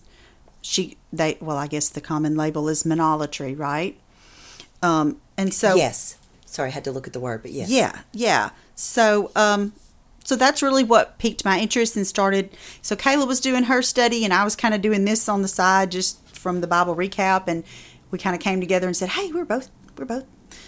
she 0.63 0.97
they 1.13 1.39
well 1.41 1.57
i 1.57 1.67
guess 1.67 1.89
the 1.89 2.01
common 2.01 2.37
label 2.37 2.69
is 2.69 2.83
monolatry 2.85 3.59
right 3.59 3.99
um 4.83 5.17
and 5.37 5.53
so 5.55 5.75
yes. 5.75 6.17
Sorry, 6.45 6.71
I 6.71 6.73
had 6.73 6.83
to 6.85 6.91
look 6.91 7.07
at 7.07 7.13
the 7.13 7.21
word, 7.21 7.43
but 7.43 7.53
yes. 7.53 7.71
yeah 7.71 8.01
yeah 8.13 8.51
so 8.75 9.31
um 9.37 9.73
so 10.25 10.37
that's 10.37 10.63
really 10.63 10.83
what 10.85 11.17
piqued 11.19 11.45
my 11.45 11.59
interest 11.61 11.97
and 11.97 12.07
started 12.07 12.51
so 12.83 12.95
kayla 12.97 13.27
was 13.27 13.41
doing 13.41 13.65
her 13.65 13.81
study 13.83 14.25
and 14.25 14.33
i 14.35 14.43
was 14.45 14.55
kind 14.57 14.75
of 14.75 14.81
doing 14.83 15.05
this 15.05 15.29
on 15.29 15.43
the 15.43 15.49
side 15.49 15.91
just 15.91 16.21
from 16.29 16.61
the 16.61 16.67
bible 16.67 16.95
recap 16.97 17.45
and 17.47 17.63
we 18.11 18.19
kind 18.19 18.35
of 18.35 18.41
came 18.43 18.61
together 18.61 18.87
and 18.87 18.97
said 18.97 19.09
hey 19.11 19.31
we're 19.33 19.45
both 19.45 19.71
we're 19.97 20.05
both 20.05 20.25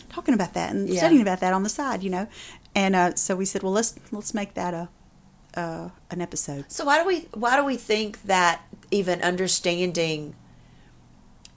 talking 0.09 0.35
about 0.35 0.53
that 0.55 0.73
and 0.75 0.89
Yeah. 0.89 0.99
studying 0.99 1.21
about 1.23 1.41
that 1.41 1.53
on 1.53 1.63
the 1.65 1.69
side 1.69 2.03
you 2.03 2.11
know 2.11 2.27
and 2.75 2.95
uh, 2.97 3.15
so 3.15 3.35
we 3.37 3.45
said 3.45 3.63
well 3.63 3.73
let's 3.73 3.95
let's 4.11 4.33
make 4.35 4.55
that 4.55 4.73
a 4.75 4.89
uh, 5.55 5.91
an 6.11 6.21
episode 6.21 6.65
So 6.69 6.85
why 6.85 7.01
do 7.01 7.07
we 7.07 7.29
why 7.35 7.57
do 7.57 7.65
we 7.65 7.77
think 7.77 8.23
that 8.23 8.63
even 8.91 9.23
understanding 9.23 10.35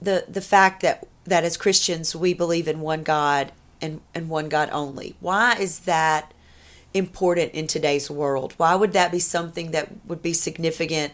the 0.02 0.26
the 0.28 0.42
fact 0.42 0.82
that 0.82 1.08
that 1.26 1.44
as 1.44 1.58
Christians 1.58 2.16
we 2.16 2.34
believe 2.34 2.68
in 2.68 2.80
one 2.82 3.04
God 3.04 3.52
and 3.82 4.02
and 4.14 4.30
one 4.30 4.50
God 4.50 4.70
only? 4.72 5.16
Why 5.20 5.56
is 5.56 5.80
that 5.80 6.34
important 6.94 7.54
in 7.54 7.68
today's 7.68 8.10
world? 8.10 8.54
Why 8.58 8.76
would 8.76 8.94
that 8.94 9.12
be 9.12 9.20
something 9.20 9.72
that 9.72 9.90
would 10.06 10.22
be 10.22 10.34
significant 10.34 11.14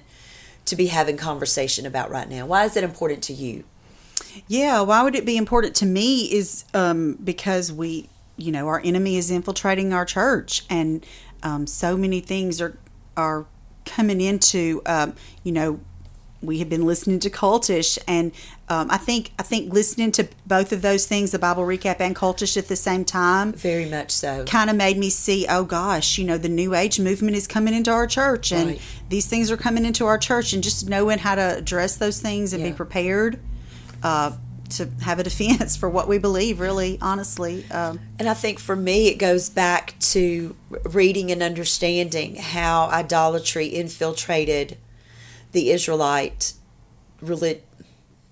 to 0.66 0.76
be 0.76 0.88
having 0.88 1.18
conversation 1.18 1.86
about 1.86 2.10
right 2.10 2.30
now? 2.30 2.46
Why 2.46 2.66
is 2.66 2.78
it 2.78 2.84
important 2.84 3.24
to 3.24 3.34
you? 3.34 3.64
Yeah, 4.48 4.82
why 4.82 5.04
would 5.04 5.16
it 5.16 5.26
be 5.26 5.38
important 5.38 5.76
to 5.78 5.86
me 5.86 6.32
is 6.32 6.66
um, 6.74 7.18
because 7.24 7.72
we, 7.72 8.10
you 8.38 8.52
know, 8.52 8.68
our 8.68 8.82
enemy 8.84 9.18
is 9.18 9.32
infiltrating 9.32 9.94
our 9.94 10.06
church, 10.06 10.64
and 10.70 11.06
um, 11.44 11.68
so 11.68 11.98
many 11.98 12.20
things 12.20 12.62
are 12.62 12.78
are 13.18 13.46
coming 13.86 14.22
into, 14.22 14.82
um, 14.86 15.14
you 15.44 15.52
know, 15.52 15.80
we 16.44 16.58
have 16.58 16.70
been 16.70 16.86
listening 16.88 17.20
to 17.20 17.30
cultish, 17.30 18.00
and 18.08 18.32
um, 18.68 18.90
I 18.90 18.98
think 18.98 19.32
I 19.38 19.44
think 19.44 19.72
listening 19.72 20.12
to 20.14 20.28
both 20.48 20.72
of 20.72 20.82
those 20.82 21.06
things, 21.06 21.30
the 21.32 21.38
Bible 21.40 21.64
recap 21.64 21.98
and 22.00 22.16
cultish 22.16 22.58
at 22.58 22.68
the 22.68 22.76
same 22.76 23.06
time, 23.06 23.54
Very 23.54 23.88
much 23.88 24.10
so. 24.12 24.46
kind 24.46 24.70
of 24.70 24.76
made 24.76 24.98
me 24.98 25.12
see, 25.12 25.46
oh 25.48 25.64
gosh, 25.66 26.18
you 26.18 26.24
know, 26.26 26.38
the 26.40 26.50
New 26.50 26.74
Age 26.74 27.00
movement 27.00 27.36
is 27.36 27.46
coming 27.46 27.76
into 27.76 27.92
our 27.92 28.08
church, 28.08 28.52
and 28.52 28.70
Right. 28.72 28.82
these 29.10 29.28
things 29.28 29.52
are 29.52 29.58
coming 29.58 29.86
into 29.86 30.06
our 30.06 30.18
church, 30.18 30.52
and 30.54 30.64
just 30.64 30.90
knowing 30.90 31.20
how 31.20 31.36
to 31.36 31.58
address 31.58 31.98
those 31.98 32.20
things 32.20 32.54
and 32.54 32.64
be 32.64 32.72
prepared 32.72 33.40
uh, 34.02 34.32
to 34.72 34.90
have 35.01 35.20
a 35.20 35.24
defense 35.24 35.75
for 35.75 35.90
what 35.90 36.08
we 36.08 36.18
believe. 36.18 36.60
Really, 36.60 36.98
honestly, 37.01 37.66
um, 37.72 38.00
And 38.20 38.28
I 38.28 38.34
think 38.34 38.60
for 38.60 38.75
me, 38.75 39.08
it 39.08 39.16
goes 39.16 39.50
back 39.50 39.98
to 40.12 40.56
reading 40.84 41.32
and 41.32 41.44
understanding 41.44 42.36
how 42.36 42.88
idolatry 42.88 43.68
infiltrated 43.68 44.78
the 45.51 45.72
Israelite 45.72 46.54
relig- 47.22 47.63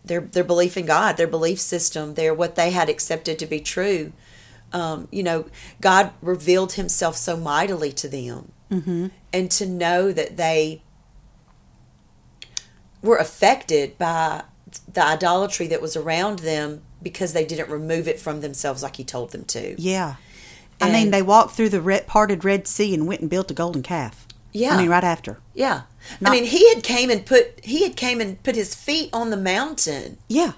their 0.04 0.22
their 0.22 0.44
belief 0.44 0.78
in 0.78 0.86
God, 0.86 1.18
their 1.18 1.28
belief 1.28 1.60
system, 1.60 2.16
their 2.16 2.34
what 2.34 2.56
they 2.56 2.72
had 2.72 2.90
accepted 2.90 3.40
to 3.40 3.46
be 3.46 3.60
true. 3.60 4.12
Um, 4.72 5.08
you 5.12 5.24
know, 5.24 5.46
God 5.82 6.12
revealed 6.22 6.74
Himself 6.74 7.16
so 7.16 7.36
mightily 7.36 7.92
to 7.94 8.08
them, 8.08 8.52
mm-hmm. 8.72 9.08
and 9.34 9.52
to 9.52 9.66
know 9.66 10.12
that 10.12 10.38
they 10.38 10.84
were 13.02 13.18
affected 13.18 13.98
by 13.98 14.44
the 14.92 15.04
idolatry 15.06 15.68
that 15.68 15.82
was 15.82 15.96
around 15.96 16.40
them 16.40 16.82
because 17.02 17.34
they 17.34 17.46
didn't 17.46 17.70
remove 17.70 18.08
it 18.08 18.20
from 18.20 18.42
themselves 18.42 18.84
like 18.84 18.96
He 18.98 19.04
told 19.04 19.32
them 19.32 19.46
to. 19.46 19.76
yeah. 19.82 20.16
I 20.82 20.90
mean, 20.92 21.12
they 21.12 21.22
walked 21.22 21.56
through 21.56 21.70
the 21.70 21.82
red, 21.82 22.08
parted 22.08 22.46
Red 22.46 22.66
Sea 22.66 22.94
and 22.94 23.06
went 23.06 23.20
and 23.20 23.30
built 23.30 23.52
a 23.52 23.54
golden 23.54 23.84
calf. 23.84 24.26
Yeah. 24.54 24.76
I 24.76 24.78
mean, 24.78 24.90
right 24.90 25.04
after. 25.04 25.40
Yeah. 25.54 25.82
Not- 26.22 26.32
I 26.32 26.36
mean, 26.36 26.46
he 26.46 26.74
had 26.74 26.84
came 26.84 27.10
and 27.10 27.26
put 27.26 27.60
he 27.66 27.84
had 27.84 27.96
came 27.98 28.22
and 28.22 28.42
put 28.44 28.56
his 28.56 28.74
feet 28.74 29.10
on 29.12 29.30
the 29.30 29.38
mountain, 29.38 30.18
Yeah, 30.30 30.54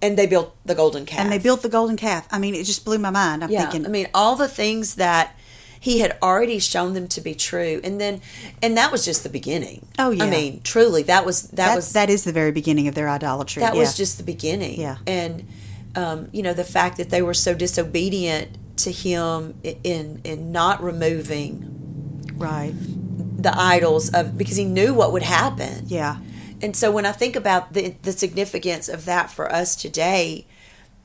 and 0.00 0.16
they 0.16 0.26
built 0.26 0.54
the 0.64 0.74
golden 0.76 1.04
calf. 1.06 1.20
and 1.20 1.32
they 1.32 1.38
built 1.38 1.62
the 1.62 1.68
golden 1.68 1.96
calf. 1.96 2.28
I 2.30 2.38
mean, 2.38 2.54
it 2.54 2.64
just 2.64 2.84
blew 2.84 2.98
my 2.98 3.10
mind. 3.10 3.42
I'm 3.42 3.50
Yeah. 3.50 3.62
thinking, 3.62 3.84
I 3.84 3.88
mean, 3.88 4.06
all 4.14 4.36
the 4.36 4.48
things 4.48 4.94
that 4.94 5.36
he 5.84 5.98
had 5.98 6.16
already 6.22 6.58
shown 6.58 6.94
them 6.94 7.06
to 7.08 7.20
be 7.20 7.34
true, 7.34 7.78
and 7.84 8.00
then 8.00 8.22
and 8.62 8.74
that 8.78 8.90
was 8.90 9.04
just 9.04 9.22
the 9.22 9.28
beginning. 9.28 9.86
Oh, 9.98 10.12
yeah. 10.12 10.24
I 10.24 10.30
mean, 10.30 10.62
truly, 10.62 11.02
that 11.02 11.26
was 11.26 11.42
that, 11.50 11.56
that 11.56 11.76
was 11.76 11.92
that 11.92 12.08
is 12.08 12.24
the 12.24 12.32
very 12.32 12.52
beginning 12.52 12.88
of 12.88 12.94
their 12.94 13.06
idolatry. 13.06 13.60
that 13.60 13.74
yeah. 13.74 13.80
was 13.80 13.94
just 13.94 14.16
the 14.16 14.24
beginning. 14.24 14.80
Yeah. 14.80 14.96
And 15.06 15.46
um, 15.94 16.30
you 16.32 16.42
know, 16.42 16.54
the 16.54 16.64
fact 16.64 16.96
that 16.96 17.10
they 17.10 17.20
were 17.20 17.34
so 17.34 17.52
disobedient 17.52 18.56
to 18.78 18.90
him 18.90 19.60
in 19.62 20.22
in 20.24 20.52
not 20.52 20.82
removing 20.82 22.32
right. 22.34 22.72
the 22.74 23.52
idols 23.54 24.10
of 24.14 24.38
because 24.38 24.56
he 24.56 24.64
knew 24.64 24.94
what 24.94 25.12
would 25.12 25.22
happen. 25.22 25.84
Yeah, 25.86 26.16
And 26.62 26.74
so 26.74 26.90
when 26.90 27.04
I 27.04 27.12
think 27.12 27.36
about 27.36 27.74
the 27.74 27.94
the 28.00 28.12
significance 28.12 28.88
of 28.88 29.04
that 29.04 29.30
for 29.30 29.52
us 29.52 29.76
today, 29.76 30.46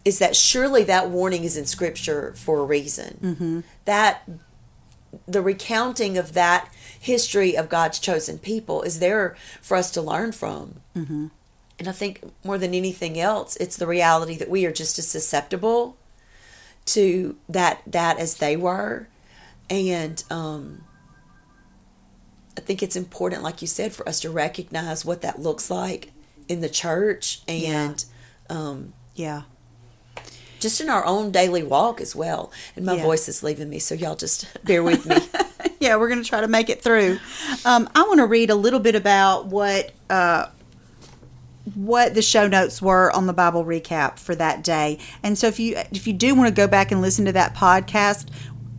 is 0.05 0.19
that 0.19 0.38
surely 0.38 0.86
that 0.86 1.09
warning 1.09 1.43
is 1.43 1.57
in 1.57 1.65
Scripture 1.65 2.31
for 2.38 2.59
a 2.62 2.63
reason. 2.63 3.19
Mm-hmm. 3.21 3.59
That 3.83 4.24
the 5.27 5.41
recounting 5.41 6.17
of 6.17 6.33
that 6.33 6.71
history 6.99 7.55
of 7.55 7.69
God's 7.69 7.99
chosen 7.99 8.37
people 8.37 8.81
is 8.81 8.99
there 8.99 9.35
for 9.61 9.77
us 9.77 9.91
to 9.91 10.01
learn 10.01 10.31
from. 10.31 10.81
Mm-hmm. 10.95 11.27
And 11.77 11.87
I 11.87 11.93
think 11.93 12.21
more 12.43 12.57
than 12.57 12.73
anything 12.73 13.19
else, 13.19 13.55
it's 13.55 13.77
the 13.77 13.87
reality 13.87 14.35
that 14.35 14.49
we 14.49 14.65
are 14.65 14.71
just 14.71 14.99
as 14.99 15.07
susceptible 15.07 15.97
to 16.87 17.37
that 17.47 17.81
that 17.87 18.19
as 18.19 18.35
they 18.35 18.57
were, 18.57 19.07
and 19.69 20.23
um, 20.29 20.83
I 22.57 22.61
think 22.61 22.83
it's 22.83 22.95
important, 22.95 23.43
like 23.43 23.61
you 23.61 23.67
said, 23.67 23.93
for 23.93 24.07
us 24.09 24.19
to 24.21 24.29
recognize 24.29 25.05
what 25.05 25.21
that 25.21 25.39
looks 25.39 25.71
like 25.71 26.11
in 26.49 26.61
the 26.61 26.69
church 26.69 27.41
and 27.47 28.03
um, 28.49 28.93
Yeah. 29.15 29.43
Just 30.59 30.81
in 30.81 30.89
our 30.89 31.05
own 31.05 31.31
daily 31.31 31.63
walk 31.63 32.01
as 32.01 32.15
well. 32.15 32.51
And 32.75 32.85
my 32.85 32.95
Yeah. 32.95 33.03
voice 33.03 33.27
is 33.27 33.41
leaving 33.43 33.69
me, 33.69 33.79
so 33.79 33.95
y'all 33.95 34.15
just 34.15 34.45
bear 34.63 34.83
with 34.83 35.05
me. 35.05 35.17
yeah, 35.79 35.95
we're 35.95 36.09
going 36.09 36.21
to 36.21 36.27
try 36.27 36.41
to 36.41 36.47
make 36.47 36.69
it 36.69 36.81
through. 36.81 37.19
Um, 37.65 37.89
I 37.95 38.03
want 38.03 38.19
to 38.19 38.25
read 38.25 38.49
a 38.49 38.55
little 38.55 38.79
bit 38.79 38.95
about 38.95 39.47
what 39.47 39.91
uh, 40.09 40.47
what 41.75 42.15
the 42.15 42.21
show 42.21 42.47
notes 42.47 42.81
were 42.81 43.11
on 43.11 43.27
the 43.27 43.33
Bible 43.33 43.63
recap 43.63 44.17
for 44.17 44.33
that 44.35 44.63
day. 44.63 44.97
And 45.23 45.37
so, 45.37 45.47
if 45.47 45.59
you 45.59 45.75
if 45.91 46.07
you 46.07 46.13
do 46.13 46.33
want 46.35 46.47
to 46.49 46.53
go 46.53 46.67
back 46.67 46.91
and 46.91 47.01
listen 47.01 47.25
to 47.25 47.31
that 47.33 47.55
podcast, 47.55 48.27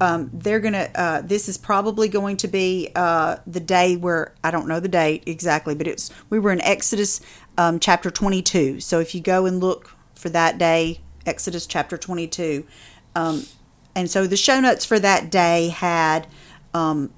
um, 0.01 0.31
they're 0.33 0.61
gonna. 0.61 0.89
Uh, 0.95 1.21
this 1.21 1.49
is 1.49 1.57
probably 1.59 2.09
going 2.09 2.37
to 2.39 2.49
be 2.49 2.91
uh, 2.97 3.37
the 3.47 3.61
day 3.61 3.97
where 3.97 4.35
I 4.43 4.51
don't 4.51 4.67
know 4.67 4.81
the 4.81 4.89
date 4.89 5.23
exactly, 5.27 5.75
but 5.75 5.87
it's 5.87 6.11
we 6.31 6.39
were 6.39 6.51
in 6.53 6.61
Exodus 6.63 7.21
um, 7.59 7.79
chapter 7.79 8.11
twenty 8.11 8.43
two. 8.43 8.81
So 8.81 8.99
if 8.99 9.15
you 9.15 9.21
go 9.21 9.47
and 9.47 9.61
look 9.61 9.95
for 10.15 10.31
that 10.31 10.59
day, 10.59 11.01
Exodus 11.27 11.67
chapter 11.67 11.97
twenty 11.97 12.27
two. 12.27 12.67
Um, 13.15 13.45
and 13.95 14.11
so 14.11 14.27
the 14.27 14.37
show 14.37 14.61
notes 14.61 14.85
for 14.85 14.99
that 14.99 15.31
day 15.31 15.69
had 15.69 16.27
um, 16.75 17.11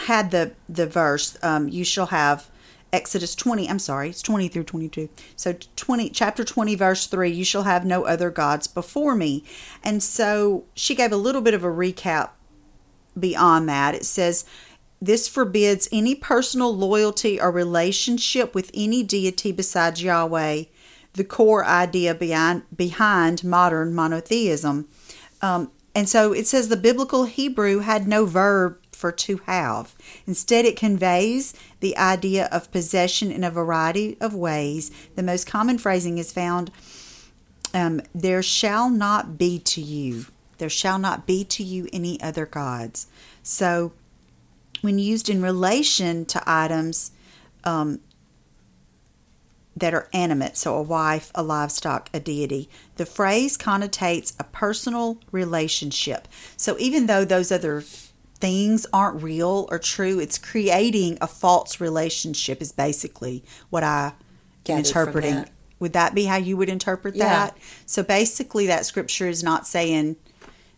had 0.00 0.30
the 0.30 0.52
the 0.68 0.86
verse 0.86 1.36
um, 1.42 1.68
you 1.68 1.84
shall 1.84 2.06
have 2.06 2.50
exodus 2.92 3.34
20 3.34 3.68
i'm 3.68 3.78
sorry 3.80 4.08
it's 4.08 4.22
20 4.22 4.46
through 4.46 4.62
22 4.62 5.08
so 5.34 5.56
20 5.74 6.10
chapter 6.10 6.44
20 6.44 6.76
verse 6.76 7.06
3 7.08 7.28
you 7.28 7.44
shall 7.44 7.64
have 7.64 7.84
no 7.84 8.04
other 8.04 8.30
gods 8.30 8.66
before 8.66 9.14
me. 9.14 9.44
And 9.82 10.02
so 10.02 10.64
she 10.74 10.94
gave 10.94 11.12
a 11.12 11.16
little 11.16 11.40
bit 11.40 11.54
of 11.54 11.64
a 11.64 11.68
recap 11.68 12.30
beyond 13.18 13.68
that. 13.68 13.94
It 13.94 14.04
says 14.04 14.44
this 15.00 15.28
forbids 15.28 15.88
any 15.92 16.14
personal 16.14 16.74
loyalty 16.74 17.40
or 17.40 17.50
relationship 17.50 18.54
with 18.54 18.70
any 18.72 19.02
deity 19.02 19.52
besides 19.52 20.02
yahweh 20.02 20.64
the 21.14 21.24
core 21.24 21.64
idea 21.64 22.14
behind 22.14 22.62
behind 22.76 23.42
modern 23.42 23.94
monotheism 23.94 24.88
um, 25.42 25.70
and 25.94 26.08
so 26.08 26.32
it 26.32 26.46
says 26.46 26.68
the 26.68 26.76
biblical 26.76 27.24
Hebrew 27.24 27.78
had 27.80 28.08
no 28.08 28.26
verb 28.26 28.78
for 28.92 29.12
to 29.12 29.36
have. 29.46 29.94
Instead, 30.26 30.64
it 30.64 30.76
conveys 30.76 31.54
the 31.80 31.96
idea 31.96 32.48
of 32.50 32.72
possession 32.72 33.30
in 33.30 33.44
a 33.44 33.50
variety 33.50 34.16
of 34.20 34.34
ways. 34.34 34.90
The 35.14 35.22
most 35.22 35.46
common 35.46 35.78
phrasing 35.78 36.18
is 36.18 36.32
found 36.32 36.70
um, 37.72 38.00
There 38.14 38.42
shall 38.42 38.88
not 38.88 39.38
be 39.38 39.58
to 39.58 39.80
you, 39.80 40.26
there 40.58 40.70
shall 40.70 40.98
not 40.98 41.26
be 41.26 41.44
to 41.44 41.62
you 41.62 41.88
any 41.92 42.20
other 42.20 42.46
gods. 42.46 43.06
So, 43.42 43.92
when 44.80 44.98
used 44.98 45.28
in 45.28 45.42
relation 45.42 46.24
to 46.26 46.42
items, 46.46 47.12
um, 47.64 48.00
that 49.76 49.92
are 49.94 50.08
animate, 50.12 50.56
so 50.56 50.76
a 50.76 50.82
wife, 50.82 51.32
a 51.34 51.42
livestock, 51.42 52.08
a 52.14 52.20
deity. 52.20 52.68
The 52.96 53.06
phrase 53.06 53.58
connotates 53.58 54.32
a 54.38 54.44
personal 54.44 55.18
relationship. 55.32 56.28
So 56.56 56.76
even 56.78 57.06
though 57.06 57.24
those 57.24 57.50
other 57.50 57.82
things 58.38 58.86
aren't 58.92 59.22
real 59.22 59.66
or 59.70 59.78
true, 59.78 60.20
it's 60.20 60.38
creating 60.38 61.18
a 61.20 61.26
false 61.26 61.80
relationship, 61.80 62.60
is 62.62 62.70
basically 62.72 63.42
what 63.70 63.82
I 63.82 64.12
am 64.68 64.78
interpreting. 64.78 65.34
that. 65.34 65.50
Would 65.80 65.92
that 65.94 66.14
be 66.14 66.26
how 66.26 66.36
you 66.36 66.56
would 66.56 66.68
interpret 66.68 67.16
Yeah. 67.16 67.24
that? 67.28 67.58
So 67.84 68.02
basically, 68.02 68.66
that 68.68 68.86
scripture 68.86 69.28
is 69.28 69.42
not 69.42 69.66
saying 69.66 70.16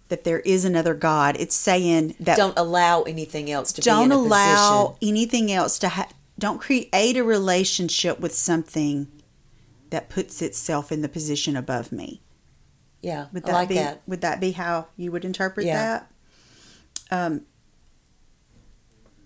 that 0.09 0.25
there 0.25 0.41
is 0.41 0.65
another 0.65 0.95
God. 0.95 1.37
It's 1.39 1.55
saying 1.55 2.15
that 2.21 2.37
Don't 2.37 2.57
allow 2.57 3.03
anything 3.03 3.51
else 3.51 3.73
to 3.73 3.83
don't 3.83 3.99
be 4.01 4.05
in 4.07 4.13
a 4.13 4.15
allow 4.17 4.87
position. 5.01 5.09
anything 5.11 5.53
else 5.53 5.79
to 5.81 5.89
ha- 5.91 6.09
don't 6.39 6.61
create 6.61 7.17
a 7.17 7.23
relationship 7.25 8.21
with 8.21 8.35
something 8.35 9.09
that 9.91 10.09
puts 10.09 10.43
itself 10.43 10.93
in 10.93 11.03
the 11.03 11.09
position 11.09 11.57
above 11.57 11.93
me. 11.93 12.21
Yeah, 13.03 13.27
would 13.33 13.45
that 13.45 13.53
like 13.53 13.69
be 13.69 13.77
that. 13.77 14.03
would 14.07 14.21
that 14.23 14.41
be 14.41 14.53
how 14.53 14.89
you 14.97 15.13
would 15.13 15.25
interpret 15.25 15.67
Yeah. 15.67 16.01
that? 17.11 17.17
Um 17.17 17.43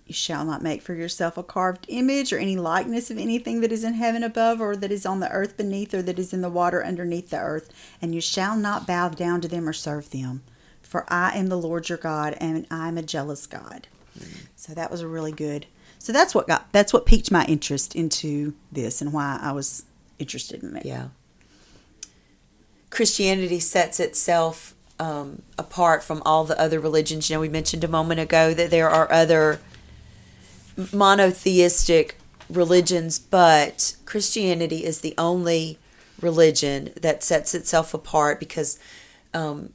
you 0.05 0.13
shall 0.13 0.43
not 0.43 0.61
make 0.61 0.81
for 0.81 0.93
yourself 0.93 1.37
a 1.37 1.43
carved 1.43 1.85
image 1.87 2.33
or 2.33 2.37
any 2.37 2.57
likeness 2.57 3.09
of 3.09 3.17
anything 3.17 3.61
that 3.61 3.71
is 3.71 3.83
in 3.85 3.93
heaven 3.93 4.23
above 4.23 4.59
or 4.59 4.75
that 4.75 4.91
is 4.91 5.05
on 5.05 5.21
the 5.21 5.31
earth 5.31 5.55
beneath 5.55 5.93
or 5.93 6.01
that 6.01 6.19
is 6.19 6.33
in 6.33 6.41
the 6.41 6.49
water 6.49 6.83
underneath 6.83 7.29
the 7.29 7.39
earth 7.39 7.69
and 8.01 8.13
you 8.13 8.19
shall 8.19 8.57
not 8.57 8.85
bow 8.85 9.07
down 9.07 9.39
to 9.39 9.47
them 9.47 9.69
or 9.69 9.73
serve 9.73 10.09
them. 10.09 10.43
For 10.81 11.05
I 11.07 11.37
am 11.37 11.47
the 11.47 11.57
Lord 11.57 11.87
your 11.87 11.97
God 11.97 12.35
and 12.41 12.67
I 12.69 12.89
am 12.89 12.97
a 12.97 13.01
jealous 13.03 13.47
God. 13.47 13.87
So 14.57 14.73
that 14.73 14.91
was 14.91 14.99
a 14.99 15.07
really 15.07 15.31
good 15.31 15.65
so 16.01 16.11
that's 16.11 16.33
what 16.33 16.47
got 16.47 16.71
that's 16.71 16.91
what 16.91 17.05
piqued 17.05 17.31
my 17.31 17.45
interest 17.45 17.95
into 17.95 18.55
this 18.71 19.01
and 19.01 19.13
why 19.13 19.39
I 19.39 19.51
was 19.51 19.85
interested 20.17 20.63
in 20.63 20.75
it 20.75 20.85
Yeah. 20.85 21.09
Christianity 22.89 23.59
sets 23.59 23.99
itself 23.99 24.73
um, 24.99 25.43
apart 25.57 26.03
from 26.03 26.21
all 26.25 26.43
the 26.43 26.59
other 26.59 26.79
religions. 26.79 27.29
You 27.29 27.35
know, 27.35 27.39
we 27.39 27.49
mentioned 27.49 27.83
a 27.83 27.87
moment 27.87 28.19
ago 28.19 28.53
that 28.53 28.69
there 28.69 28.89
are 28.89 29.11
other 29.11 29.61
monotheistic 30.91 32.17
religions, 32.49 33.17
but 33.17 33.95
Christianity 34.05 34.83
is 34.83 35.01
the 35.01 35.13
only 35.17 35.77
religion 36.19 36.91
that 36.99 37.23
sets 37.23 37.55
itself 37.55 37.93
apart 37.93 38.39
because 38.39 38.77
um, 39.33 39.73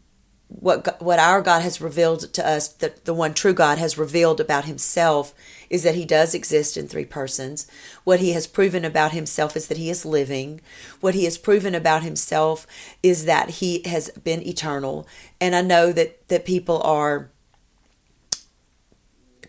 what 0.48 1.00
what 1.00 1.18
our 1.18 1.40
God 1.40 1.62
has 1.62 1.80
revealed 1.80 2.32
to 2.34 2.46
us, 2.46 2.68
the, 2.68 2.92
the 3.04 3.14
one 3.14 3.32
true 3.32 3.54
God 3.54 3.78
has 3.78 3.96
revealed 3.96 4.40
about 4.40 4.64
himself, 4.64 5.32
is 5.70 5.82
that 5.82 5.94
he 5.94 6.04
does 6.04 6.34
exist 6.34 6.76
in 6.76 6.88
three 6.88 7.04
persons. 7.04 7.66
What 8.04 8.20
he 8.20 8.32
has 8.32 8.46
proven 8.46 8.84
about 8.84 9.12
himself 9.12 9.56
is 9.56 9.68
that 9.68 9.78
he 9.78 9.90
is 9.90 10.04
living. 10.04 10.60
What 11.00 11.14
he 11.14 11.24
has 11.24 11.38
proven 11.38 11.74
about 11.74 12.02
himself 12.02 12.66
is 13.02 13.24
that 13.24 13.50
he 13.50 13.82
has 13.84 14.10
been 14.10 14.46
eternal. 14.46 15.06
And 15.40 15.54
I 15.54 15.62
know 15.62 15.92
that, 15.92 16.28
that 16.28 16.44
people 16.44 16.82
are 16.82 17.30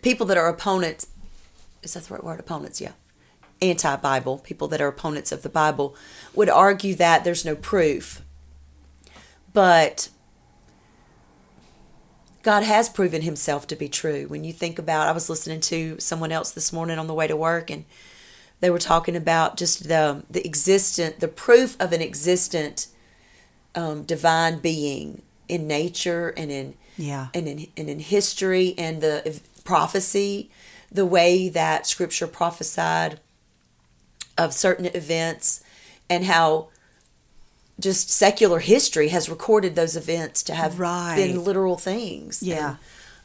people 0.02 0.26
that 0.26 0.36
are 0.36 0.48
opponents 0.48 1.08
is 1.82 1.94
that 1.94 2.04
the 2.04 2.14
right 2.14 2.24
word? 2.24 2.40
Opponents, 2.40 2.80
yeah. 2.80 2.92
Anti 3.60 3.96
Bible, 3.96 4.38
people 4.38 4.68
that 4.68 4.80
are 4.80 4.88
opponents 4.88 5.32
of 5.32 5.42
the 5.42 5.48
Bible, 5.48 5.96
would 6.34 6.48
argue 6.48 6.94
that 6.94 7.24
there's 7.24 7.44
no 7.44 7.56
proof. 7.56 8.22
But 9.52 10.10
God 12.42 12.62
has 12.62 12.88
proven 12.88 13.22
himself 13.22 13.66
to 13.68 13.76
be 13.76 13.88
true. 13.88 14.26
When 14.28 14.44
you 14.44 14.52
think 14.52 14.78
about, 14.78 15.08
I 15.08 15.12
was 15.12 15.28
listening 15.28 15.60
to 15.62 15.98
someone 15.98 16.32
else 16.32 16.50
this 16.50 16.72
morning 16.72 16.98
on 16.98 17.06
the 17.06 17.14
way 17.14 17.26
to 17.26 17.36
work, 17.36 17.70
and 17.70 17.84
they 18.60 18.70
were 18.70 18.78
talking 18.78 19.16
about 19.16 19.56
just 19.56 19.88
the 19.88 20.24
the 20.30 20.44
existent, 20.46 21.20
the 21.20 21.28
proof 21.28 21.76
of 21.80 21.92
an 21.92 22.00
existent 22.02 22.88
um, 23.74 24.02
divine 24.04 24.58
being 24.58 25.22
in 25.48 25.66
nature 25.66 26.32
and 26.36 26.50
in 26.50 26.74
Yeah. 26.96 27.28
and 27.34 27.46
in 27.48 27.66
and 27.76 27.88
in 27.90 27.98
history 28.00 28.74
and 28.78 29.00
the 29.00 29.40
prophecy, 29.64 30.50
the 30.90 31.06
way 31.06 31.48
that 31.48 31.86
Scripture 31.86 32.26
prophesied 32.26 33.20
of 34.36 34.52
certain 34.54 34.86
events, 34.86 35.62
and 36.08 36.24
how 36.24 36.68
just 37.80 38.10
secular 38.10 38.58
history 38.58 39.08
has 39.08 39.28
recorded 39.28 39.74
those 39.76 39.96
events 39.96 40.42
to 40.44 40.54
have 40.54 40.78
Right. 40.80 41.16
been 41.16 41.44
literal 41.44 41.76
things. 41.76 42.42
Yeah. 42.42 42.76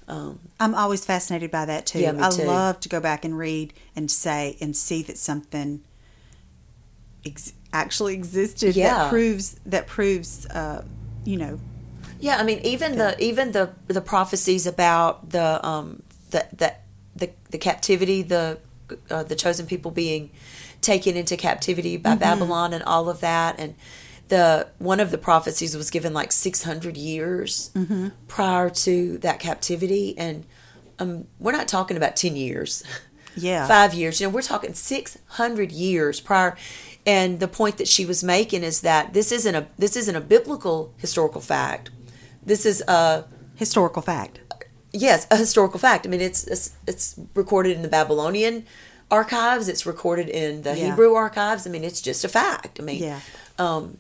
And, 0.08 0.18
um, 0.18 0.40
I'm 0.60 0.76
always 0.76 1.06
fascinated 1.06 1.50
by 1.50 1.66
that 1.66 1.86
too. 1.86 2.00
Yeah, 2.00 2.12
me 2.12 2.22
I 2.24 2.30
too. 2.30 2.44
love 2.44 2.80
to 2.82 2.90
go 2.90 3.00
back 3.00 3.24
and 3.26 3.38
read 3.38 3.74
and 3.96 4.12
say 4.12 4.58
and 4.62 4.76
see 4.76 5.02
that 5.04 5.18
something 5.18 5.82
ex- 7.26 7.54
actually 7.72 8.14
existed 8.14 8.76
Yeah. 8.76 8.96
that 8.96 9.10
proves 9.10 9.56
that 9.66 9.88
proves 9.88 10.46
uh, 10.48 10.84
you 11.26 11.38
know 11.38 11.60
Yeah, 12.20 12.38
I 12.38 12.44
mean, 12.44 12.60
even 12.60 12.98
the 12.98 13.16
even 13.22 13.52
the 13.52 13.72
the 13.88 14.02
prophecies 14.02 14.66
about 14.68 15.32
the 15.32 15.66
um 15.66 16.04
the 16.32 16.46
the 16.56 16.74
the, 17.16 17.30
the 17.52 17.58
captivity, 17.58 18.22
the 18.24 18.60
uh, 19.10 19.24
the 19.24 19.36
chosen 19.36 19.66
people 19.66 19.92
being 19.92 20.30
taken 20.82 21.16
into 21.16 21.38
captivity 21.38 21.96
by 21.98 22.16
Babylon, 22.16 22.74
and 22.74 22.84
all 22.84 23.10
of 23.10 23.20
that, 23.22 23.56
and 23.60 23.76
the 24.30 24.68
one 24.80 25.00
of 25.00 25.12
the 25.12 25.18
prophecies 25.18 25.76
was 25.76 25.90
given 25.90 26.14
like 26.14 26.32
six 26.32 26.64
hundred 26.64 26.98
years 26.98 27.72
prior 28.28 28.70
to 28.70 29.18
that 29.20 29.40
captivity, 29.40 30.18
and 30.18 30.46
um, 31.00 31.26
we're 31.40 31.52
not 31.52 31.68
talking 31.68 31.98
about 31.98 32.16
ten 32.16 32.36
years. 32.36 32.84
yeah 33.36 33.68
five 33.68 33.94
years. 33.94 34.22
You 34.22 34.28
know, 34.28 34.34
we're 34.34 34.44
talking 34.44 34.74
600 34.76 35.72
years 35.72 36.20
prior. 36.22 36.56
And 37.06 37.40
the 37.40 37.48
point 37.48 37.78
that 37.78 37.88
she 37.88 38.06
was 38.06 38.24
making 38.24 38.62
is 38.64 38.82
that 38.82 39.14
this 39.14 39.32
isn't 39.32 39.56
a 39.56 39.66
this 39.78 39.96
isn't 39.98 40.16
a 40.16 40.22
biblical 40.22 40.94
historical 40.98 41.42
fact. 41.42 41.90
This 42.46 42.64
is 42.66 42.82
a 42.88 43.26
historical 43.56 44.02
fact. 44.04 44.40
yes 44.92 45.26
a 45.32 45.36
historical 45.38 45.80
fact. 45.80 46.06
I 46.06 46.10
mean, 46.10 46.22
it's 46.22 46.46
it's, 46.48 46.76
it's 46.88 47.16
recorded 47.34 47.76
in 47.76 47.82
the 47.82 47.88
Babylonian 47.90 48.66
archives. 49.12 49.68
It's 49.68 49.86
recorded 49.86 50.30
in 50.30 50.62
the 50.62 50.78
Yeah. 50.78 50.86
Hebrew 50.92 51.14
archives. 51.16 51.66
I 51.68 51.72
mean, 51.72 51.84
it's 51.84 52.02
just 52.02 52.24
a 52.24 52.30
fact. 52.30 52.80
I 52.80 52.84
mean, 52.84 53.02
Yeah. 53.04 53.20
um, 53.58 53.98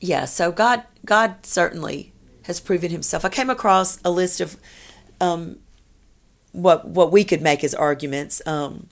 yeah. 0.00 0.24
So 0.24 0.52
God 0.52 0.84
God 1.04 1.44
certainly 1.44 2.12
has 2.44 2.60
proven 2.60 2.90
Himself. 2.90 3.24
I 3.24 3.28
came 3.28 3.50
across 3.50 3.98
a 4.04 4.10
list 4.10 4.40
of 4.40 4.56
um, 5.20 5.58
what 6.52 6.86
what 6.86 7.12
we 7.12 7.24
could 7.24 7.42
make 7.42 7.64
as 7.64 7.74
arguments 7.74 8.40
um, 8.46 8.88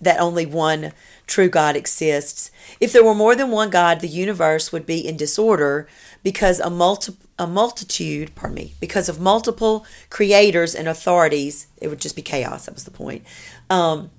that 0.00 0.20
only 0.20 0.44
one 0.44 0.92
true 1.26 1.48
God 1.48 1.76
exists. 1.76 2.50
If 2.80 2.92
there 2.92 3.04
were 3.04 3.14
more 3.14 3.34
than 3.36 3.50
one 3.50 3.70
God, 3.70 4.00
the 4.00 4.08
universe 4.08 4.72
would 4.72 4.84
be 4.84 4.98
in 5.06 5.16
disorder 5.16 5.88
because 6.22 6.60
a 6.60 6.70
multi 6.70 7.16
a 7.38 7.46
multitude, 7.46 8.34
pardon 8.34 8.54
me, 8.54 8.74
because 8.80 9.08
of 9.08 9.18
multiple 9.18 9.86
creators 10.10 10.74
and 10.74 10.86
authorities, 10.86 11.66
it 11.78 11.88
would 11.88 12.00
just 12.00 12.16
be 12.16 12.22
chaos. 12.22 12.66
That 12.66 12.74
was 12.74 12.84
the 12.84 12.90
point. 12.90 13.24
Um, 13.70 14.10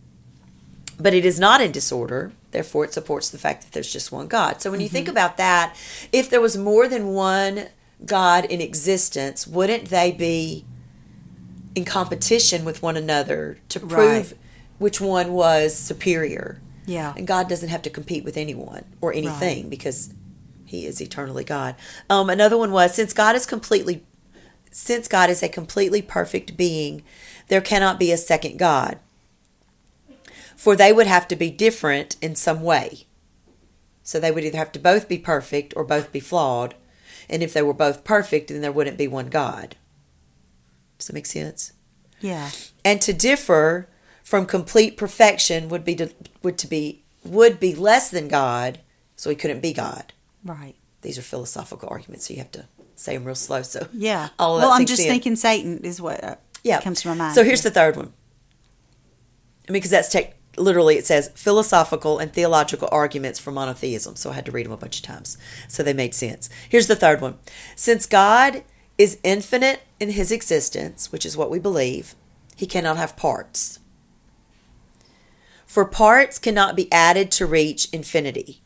but 1.00 1.14
it 1.14 1.26
is 1.26 1.40
not 1.40 1.62
in 1.62 1.72
disorder. 1.72 2.32
Therefore, 2.54 2.86
it 2.86 2.94
supports 2.94 3.30
the 3.30 3.38
fact 3.38 3.64
that 3.64 3.74
there's 3.74 3.92
just 3.92 4.12
one 4.12 4.28
God. 4.28 4.62
So 4.62 4.72
when 4.72 4.80
you 4.80 4.88
think 4.88 5.08
about 5.10 5.38
that, 5.38 5.76
if 6.12 6.30
there 6.30 6.40
was 6.40 6.56
more 6.56 6.88
than 6.88 7.08
one 7.10 7.68
God 8.06 8.46
in 8.46 8.62
existence, 8.62 9.46
wouldn't 9.46 9.90
they 9.90 10.12
be 10.12 10.66
in 11.76 11.84
competition 11.84 12.64
with 12.64 12.82
one 12.82 12.96
another 12.96 13.58
to 13.70 13.80
prove 13.80 14.32
Right. 14.32 14.34
which 14.78 15.02
one 15.02 15.34
was 15.34 15.76
superior? 15.76 16.62
Yeah. 16.86 17.14
And 17.18 17.26
God 17.26 17.50
doesn't 17.50 17.70
have 17.70 17.82
to 17.84 17.90
compete 17.90 18.24
with 18.24 18.38
anyone 18.38 18.86
or 19.02 19.14
anything 19.14 19.70
because 19.70 20.14
he 20.66 20.86
is 20.86 21.02
eternally 21.02 21.44
God. 21.44 21.76
Um, 22.10 22.30
another 22.30 22.58
one 22.58 22.72
was 22.72 22.94
since 22.94 23.14
God 23.14 23.36
is 23.36 23.46
completely 23.46 24.04
since 24.72 25.08
God 25.08 25.30
is 25.30 25.44
a 25.44 25.50
completely 25.50 26.02
perfect 26.02 26.58
being, 26.58 27.04
there 27.48 27.62
cannot 27.62 28.00
be 28.00 28.12
a 28.12 28.18
second 28.18 28.58
God. 28.58 28.98
For 30.64 30.76
they 30.76 30.94
would 30.94 31.08
have 31.08 31.28
to 31.28 31.36
be 31.36 31.50
different 31.52 32.16
in 32.22 32.36
some 32.36 32.62
way. 32.64 33.06
So 34.02 34.20
they 34.20 34.32
would 34.32 34.44
either 34.46 34.58
have 34.58 34.72
to 34.74 34.80
both 34.80 35.08
be 35.10 35.18
perfect 35.18 35.74
or 35.76 35.84
both 35.84 36.12
be 36.12 36.20
flawed. 36.22 36.76
And 37.30 37.44
if 37.44 37.54
they 37.54 37.62
were 37.62 37.74
both 37.74 38.04
perfect, 38.04 38.48
then 38.50 38.62
there 38.62 38.72
wouldn't 38.72 38.98
be 38.98 39.08
one 39.08 39.28
God. 39.28 39.76
Does 40.98 41.08
that 41.08 41.14
make 41.14 41.26
sense? 41.26 41.74
Yeah. 42.22 42.52
and 42.86 43.02
to 43.02 43.12
differ 43.12 43.90
from 44.24 44.46
complete 44.46 44.96
perfection 44.96 45.68
would 45.68 45.84
be 45.84 45.96
to, 45.96 46.10
would 46.42 46.58
to 46.60 46.68
be 46.68 47.04
would 47.26 47.60
be 47.60 47.76
less 47.76 48.10
than 48.10 48.30
God, 48.30 48.80
so 49.18 49.30
he 49.30 49.36
couldn't 49.36 49.60
be 49.62 49.74
God. 49.74 50.14
Right. 50.46 50.76
These 51.02 51.18
are 51.18 51.22
philosophical 51.22 51.90
arguments, 51.90 52.28
so 52.28 52.34
you 52.34 52.40
have 52.40 52.52
to 52.52 52.66
say 52.96 53.16
them 53.18 53.26
real 53.26 53.36
slow. 53.36 53.62
So 53.64 53.88
Yeah. 53.92 54.30
all 54.40 54.56
of 54.56 54.62
well, 54.62 54.70
that 54.72 54.80
I'm 54.80 54.86
just 54.86 55.02
in. 55.02 55.10
thinking 55.10 55.36
Satan 55.36 55.80
is 55.84 56.02
what 56.02 56.24
uh, 56.24 56.36
yeah 56.64 56.80
comes 56.82 57.02
to 57.02 57.10
my 57.10 57.16
mind. 57.16 57.36
So 57.36 57.44
here's 57.44 57.62
the 57.64 57.72
third 57.72 57.98
one. 57.98 58.14
I 59.68 59.72
mean, 59.72 59.80
because 59.82 59.92
that's 59.92 60.10
tech 60.10 60.36
literally 60.58 60.98
it 60.98 61.06
says 61.06 61.32
philosophical 61.36 62.20
and 62.20 62.32
theological 62.32 62.90
arguments 62.92 63.40
for 63.40 63.52
monotheism. 63.52 64.16
So 64.16 64.30
I 64.30 64.34
had 64.34 64.46
to 64.46 64.52
read 64.52 64.66
them 64.66 64.74
a 64.74 64.78
bunch 64.78 64.98
of 65.00 65.06
times, 65.06 65.38
so 65.68 65.84
they 65.84 65.94
made 65.94 66.14
sense. 66.14 66.50
Here's 66.70 66.88
the 66.88 66.96
third 66.96 67.22
one. 67.22 67.38
Since 67.76 68.06
God 68.06 68.64
is 68.98 69.20
infinite 69.24 69.82
in 70.00 70.12
His 70.12 70.32
existence, 70.32 71.12
which 71.12 71.26
is 71.26 71.38
what 71.38 71.50
we 71.50 71.60
believe, 71.60 72.16
He 72.56 72.68
cannot 72.68 72.98
have 72.98 73.18
parts. 73.18 73.80
For 75.66 75.86
parts 75.86 76.38
cannot 76.38 76.76
be 76.76 76.92
added 76.92 77.32
to 77.32 77.48
reach 77.48 77.90
infinity. 77.92 78.62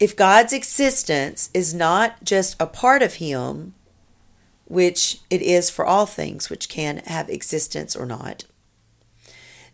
If 0.00 0.16
God's 0.16 0.52
existence 0.52 1.48
is 1.54 1.72
not 1.72 2.24
just 2.24 2.56
a 2.60 2.66
part 2.66 3.02
of 3.02 3.14
Him, 3.14 3.74
which 4.64 5.20
it 5.30 5.40
is 5.40 5.70
for 5.70 5.86
all 5.86 6.06
things 6.06 6.50
which 6.50 6.68
can 6.68 6.98
have 7.06 7.30
existence 7.30 7.94
or 7.94 8.04
not, 8.04 8.44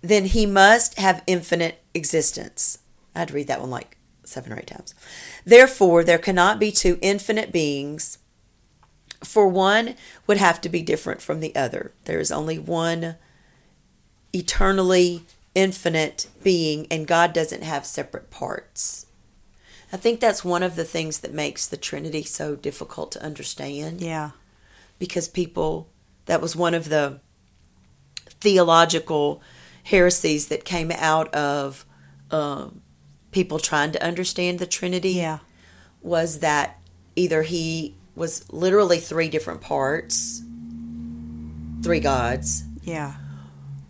then 0.02 0.26
he 0.26 0.44
must 0.46 0.98
have 0.98 1.22
infinite 1.26 1.82
existence. 1.94 2.78
I 3.14 3.20
had 3.20 3.28
to 3.28 3.34
read 3.34 3.46
that 3.46 3.60
one 3.60 3.70
like 3.70 3.96
seven 4.24 4.52
or 4.52 4.58
eight 4.58 4.66
times. 4.66 4.94
Therefore, 5.44 6.02
there 6.04 6.18
cannot 6.18 6.58
be 6.58 6.70
two 6.72 6.98
infinite 7.00 7.52
beings, 7.52 8.18
for 9.22 9.46
one 9.48 9.94
would 10.26 10.38
have 10.38 10.60
to 10.62 10.68
be 10.68 10.82
different 10.82 11.22
from 11.22 11.40
the 11.40 11.54
other. 11.54 11.92
There 12.04 12.18
is 12.18 12.32
only 12.32 12.58
one 12.58 13.16
eternally 14.32 15.24
infinite 15.54 16.26
being, 16.42 16.86
and 16.90 17.06
God 17.06 17.32
doesn't 17.32 17.62
have 17.62 17.84
separate 17.86 18.30
parts. 18.30 19.06
I 19.92 19.98
think 19.98 20.20
that's 20.20 20.44
one 20.44 20.62
of 20.62 20.74
the 20.74 20.84
things 20.84 21.20
that 21.20 21.34
makes 21.34 21.66
the 21.68 21.76
Trinity 21.76 22.22
so 22.22 22.56
difficult 22.56 23.12
to 23.12 23.22
understand 23.22 24.00
Yeah. 24.00 24.30
because 24.98 25.28
people 25.28 25.88
that 26.24 26.40
was 26.40 26.56
one 26.56 26.72
of 26.72 26.88
the 26.88 27.20
theological 28.40 29.42
heresies 29.84 30.48
that 30.48 30.64
came 30.64 30.90
out 30.92 31.32
of 31.34 31.84
um, 32.30 32.80
people 33.30 33.58
trying 33.58 33.92
to 33.92 34.02
understand 34.04 34.58
the 34.58 34.66
Trinity 34.66 35.10
Yeah. 35.12 35.38
was 36.02 36.38
that 36.40 36.78
either 37.16 37.42
he 37.42 37.94
was 38.14 38.50
literally 38.52 38.98
three 38.98 39.28
different 39.28 39.60
parts, 39.60 40.42
three 41.82 42.00
gods, 42.00 42.64
Yeah. 42.82 43.14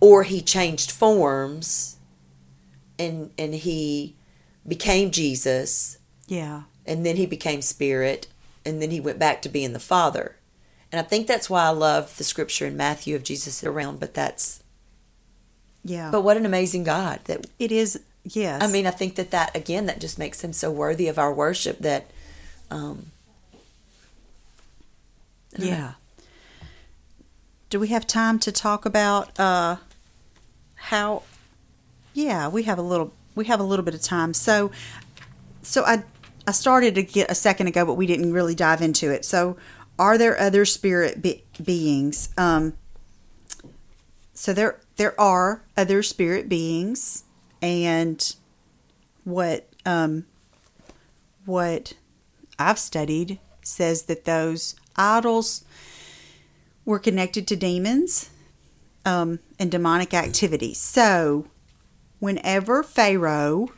or 0.01 0.23
he 0.23 0.41
changed 0.43 0.91
forms 0.91 1.97
and 2.99 3.31
and 3.39 3.55
he 3.55 4.15
became 4.67 5.11
Jesus 5.11 5.99
Yeah. 6.27 6.63
and 6.87 7.05
then 7.05 7.17
he 7.17 7.27
became 7.27 7.63
spirit 7.63 8.29
and 8.65 8.81
then 8.81 8.91
he 8.91 9.01
went 9.01 9.19
back 9.19 9.43
to 9.43 9.49
being 9.49 9.73
the 9.73 9.81
father 9.81 10.37
and 10.93 11.01
i 11.01 11.03
think 11.03 11.27
that's 11.27 11.51
why 11.51 11.65
i 11.65 11.71
love 11.71 12.17
the 12.17 12.23
scripture 12.25 12.67
in 12.67 12.77
matthew 12.77 13.17
of 13.17 13.25
jesus 13.25 13.65
around 13.65 13.99
but 13.99 14.15
that's 14.15 14.62
Yeah. 15.85 16.11
but 16.11 16.23
what 16.23 16.37
an 16.37 16.47
amazing 16.47 16.85
god 16.85 17.21
that 17.25 17.47
it 17.59 17.73
is. 17.73 18.01
Yes. 18.25 18.63
i 18.63 18.69
mean 18.69 18.87
i 18.87 18.91
think 18.93 19.17
that 19.17 19.33
that 19.33 19.55
again 19.57 19.87
that 19.87 19.99
just 20.01 20.17
makes 20.17 20.43
him 20.45 20.53
so 20.53 20.71
worthy 20.71 21.09
of 21.09 21.19
our 21.19 21.33
worship 21.35 21.79
that 21.81 22.09
um 22.71 23.07
I 25.55 25.59
don't 25.59 25.67
know. 25.67 25.73
Yeah. 25.73 25.93
Do 27.69 27.79
we 27.81 27.89
have 27.89 28.07
time 28.07 28.39
to 28.41 28.53
talk 28.53 28.85
about 28.87 29.39
uh 29.41 29.77
how 30.77 31.23
Yeah, 32.15 32.49
we 32.49 32.63
have 32.65 32.79
a 32.79 32.83
little 32.83 33.13
we 33.35 33.47
have 33.47 33.61
a 33.61 33.65
little 33.65 33.85
bit 33.85 33.95
of 33.95 34.03
time. 34.03 34.35
So 34.35 34.71
so 35.63 35.85
I 35.85 36.05
I 36.47 36.53
started 36.53 36.95
to 36.95 37.03
get 37.03 37.31
a 37.31 37.35
second 37.35 37.67
ago 37.67 37.85
but 37.85 37.95
we 37.95 38.07
didn't 38.07 38.33
really 38.33 38.55
dive 38.55 38.83
into 38.83 39.11
it. 39.11 39.25
So 39.25 39.57
are 39.99 40.17
there 40.17 40.39
other 40.41 40.65
spirit 40.65 41.21
be- 41.21 41.43
beings? 41.63 42.29
Um 42.39 42.75
so 44.33 44.53
there 44.53 44.81
there 45.03 45.21
are 45.21 45.65
other 45.77 46.01
spirit 46.01 46.49
beings 46.49 47.25
and 47.61 48.37
what 49.25 49.69
um 49.85 50.25
what 51.45 51.95
I've 52.57 52.79
studied 52.79 53.41
says 53.63 54.05
that 54.05 54.27
those 54.27 54.77
idols 54.95 55.65
were 56.85 57.01
connected 57.01 57.49
to 57.49 57.57
demons 57.57 58.31
um, 59.05 59.41
and 59.59 59.73
demonic 59.73 60.15
activities. 60.15 60.79
So, 60.79 61.49
whenever 62.21 62.85
Pharaoh, 62.85 63.73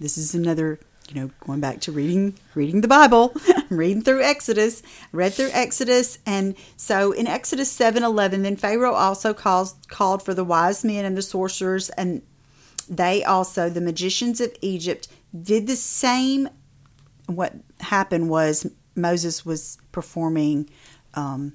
this 0.00 0.18
is 0.18 0.34
another, 0.34 0.80
you 1.08 1.14
know, 1.20 1.30
going 1.40 1.60
back 1.60 1.80
to 1.80 1.92
reading 1.92 2.34
reading 2.54 2.80
the 2.80 2.88
Bible, 2.88 3.34
reading 3.70 4.02
through 4.02 4.22
Exodus, 4.22 4.82
read 5.12 5.32
through 5.32 5.50
Exodus, 5.52 6.18
and 6.26 6.54
so 6.76 7.12
in 7.12 7.26
Exodus 7.26 7.70
seven 7.70 8.02
eleven, 8.02 8.42
then 8.42 8.56
Pharaoh 8.56 8.94
also 8.94 9.32
calls 9.34 9.74
called 9.88 10.22
for 10.22 10.34
the 10.34 10.44
wise 10.44 10.84
men 10.84 11.04
and 11.04 11.16
the 11.16 11.22
sorcerers, 11.22 11.88
and 11.90 12.22
they 12.88 13.24
also 13.24 13.68
the 13.70 13.80
magicians 13.80 14.40
of 14.40 14.54
Egypt 14.60 15.08
did 15.42 15.66
the 15.66 15.76
same. 15.76 16.48
What 17.26 17.54
happened 17.80 18.30
was 18.30 18.66
Moses 18.94 19.44
was 19.44 19.78
performing 19.92 20.68
um, 21.14 21.54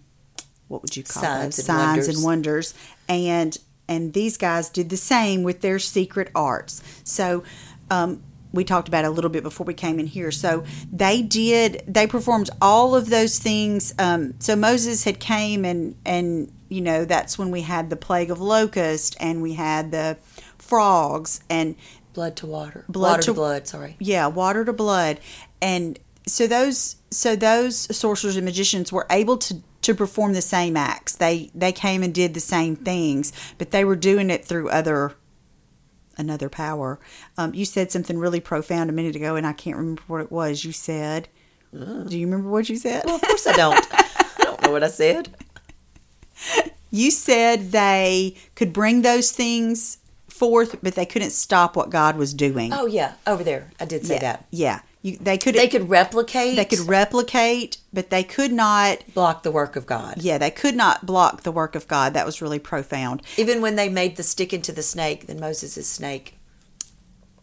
what 0.68 0.82
would 0.82 0.96
you 0.98 1.04
call 1.04 1.24
Signs 1.24 1.58
those? 1.58 1.70
and 1.70 1.78
signs 1.78 1.88
wonders. 1.98 2.16
and 2.16 2.24
wonders. 2.26 2.74
And 3.10 3.58
and 3.88 4.14
these 4.14 4.38
guys 4.38 4.70
did 4.70 4.90
the 4.90 4.98
same 4.98 5.44
with 5.44 5.62
their 5.62 5.78
secret 5.80 6.30
arts. 6.34 6.82
So 7.04 7.44
um, 7.92 8.24
we 8.54 8.64
talked 8.64 8.88
about 8.88 9.04
a 9.04 9.10
little 9.10 9.32
bit 9.32 9.44
before 9.44 9.66
we 9.66 9.74
came 9.74 10.00
in 10.00 10.06
here. 10.08 10.32
So 10.32 10.64
they 10.92 11.22
did 11.22 11.84
they 11.88 12.08
performed 12.08 12.50
all 12.62 12.96
of 12.96 13.10
those 13.10 13.40
things. 13.40 13.94
Um, 14.00 14.36
so 14.40 14.56
moses 14.56 15.04
had 15.04 15.20
came 15.20 15.66
and 15.66 15.96
and 16.06 16.52
you 16.70 16.82
know 16.82 17.04
that's 17.06 17.38
when 17.38 17.52
we 17.52 17.62
had 17.62 17.90
the 17.90 17.96
plague 17.96 18.32
of 18.32 18.40
locust 18.40 19.18
and 19.20 19.42
we 19.42 19.54
had 19.54 19.92
the 19.92 20.18
frogs 20.58 21.42
and 21.50 21.76
blood 22.14 22.36
to 22.38 22.46
water. 22.46 22.86
Blood 22.88 23.10
water 23.10 23.22
to- 23.24 23.26
to 23.26 23.34
blood 23.34 23.68
sorry. 23.68 23.96
Yeah 24.00 24.28
water 24.28 24.64
to 24.64 24.74
blood. 24.74 25.20
And 25.62 26.00
so 26.28 26.48
those 26.48 26.98
so 27.10 27.36
those 27.36 27.96
sorcerers 27.96 28.36
and 28.38 28.46
magicians 28.46 28.92
were 28.92 29.08
able 29.10 29.38
to 29.38 29.62
to 29.82 29.94
perform 29.94 30.34
the 30.34 30.42
same 30.42 30.78
acts. 30.78 31.16
They 31.16 31.50
they 31.54 31.72
came 31.72 32.04
and 32.04 32.14
did 32.14 32.34
the 32.34 32.40
same 32.40 32.76
things 32.76 33.34
but 33.58 33.72
they 33.72 33.84
were 33.84 33.96
doing 33.98 34.30
it 34.30 34.46
through 34.46 34.70
other 34.70 35.16
another 36.18 36.50
power. 36.50 37.00
Um, 37.38 37.54
you 37.54 37.66
said 37.66 37.92
something 37.92 38.18
really 38.18 38.40
profound 38.40 38.90
a 38.90 38.94
minute 38.94 39.16
ago 39.16 39.36
and 39.36 39.46
i 39.46 39.54
can't 39.54 39.78
remember 39.78 40.04
what 40.08 40.22
it 40.22 40.32
was. 40.32 40.64
You 40.66 40.72
said 40.72 41.30
do 41.72 42.18
you 42.18 42.28
remember 42.28 42.50
what 42.50 42.70
you 42.70 42.78
said? 42.78 43.04
Well 43.06 43.16
of 43.16 43.22
course 43.22 43.48
i 43.48 43.54
don't. 43.54 43.88
I 43.92 44.34
don't 44.40 44.62
know 44.62 44.72
what 44.72 44.84
i 44.84 44.90
said. 44.90 45.36
You 46.92 47.10
said 47.10 47.72
they 47.72 48.36
could 48.56 48.74
bring 48.74 49.02
those 49.02 49.32
things 49.32 49.98
forth 50.28 50.78
but 50.84 50.96
they 50.96 51.06
couldn't 51.06 51.32
stop 51.32 51.76
what 51.76 51.90
god 51.90 52.18
was 52.18 52.34
doing. 52.34 52.72
Oh 52.74 52.86
yeah. 52.86 53.14
Over 53.26 53.44
there. 53.44 53.72
I 53.80 53.86
did 53.86 54.06
say 54.06 54.16
yeah, 54.16 54.22
that. 54.22 54.46
Yeah. 54.52 54.80
You, 55.04 55.18
they 55.18 55.38
could 55.38 55.54
They 55.56 55.68
could 55.68 55.90
replicate. 55.90 56.56
they 56.56 56.64
could 56.64 56.88
replicate, 56.88 57.78
but 57.92 58.10
they 58.10 58.24
could 58.24 58.54
not. 58.54 59.04
block 59.14 59.44
the 59.44 59.52
work 59.52 59.76
of 59.76 59.86
God. 59.86 60.16
Yeah, 60.18 60.38
they 60.38 60.50
could 60.50 60.76
not 60.78 61.06
block 61.06 61.44
the 61.44 61.52
work 61.52 61.76
of 61.76 61.88
God. 61.90 62.14
That 62.14 62.26
was 62.26 62.42
really 62.42 62.58
profound. 62.58 63.22
Even 63.38 63.62
when 63.62 63.76
they 63.76 63.90
made 63.90 64.16
the 64.16 64.24
stick 64.24 64.54
into 64.54 64.72
the 64.72 64.82
snake, 64.82 65.28
then 65.28 65.42
Moses' 65.42 65.88
snake 65.90 66.38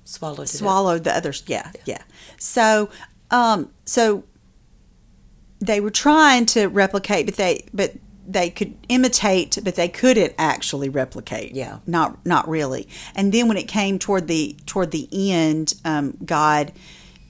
swallowed 0.04 0.38
it. 0.48 0.54
up. 0.54 0.58
swallowed 0.58 1.04
the 1.04 1.14
others. 1.14 1.42
Yeah, 1.46 1.70
yeah. 1.84 2.02
So, 2.38 2.88
um, 3.30 3.70
so 3.84 4.24
they 5.60 5.80
were 5.80 5.90
trying 5.90 6.46
to 6.46 6.66
replicate, 6.68 7.26
but 7.26 7.36
they, 7.36 7.66
but 7.74 7.92
they 8.26 8.48
could 8.48 8.74
imitate, 8.88 9.58
but 9.62 9.74
they 9.74 9.88
couldn't 9.88 10.32
actually 10.38 10.88
replicate. 10.88 11.54
Yeah. 11.54 11.80
not 11.86 12.24
not 12.24 12.48
really. 12.48 12.88
And 13.14 13.32
then 13.32 13.48
when 13.48 13.58
it 13.58 13.68
came 13.68 13.98
toward 13.98 14.28
the 14.28 14.56
toward 14.64 14.92
the 14.92 15.08
end, 15.12 15.74
um, 15.84 16.16
God 16.24 16.72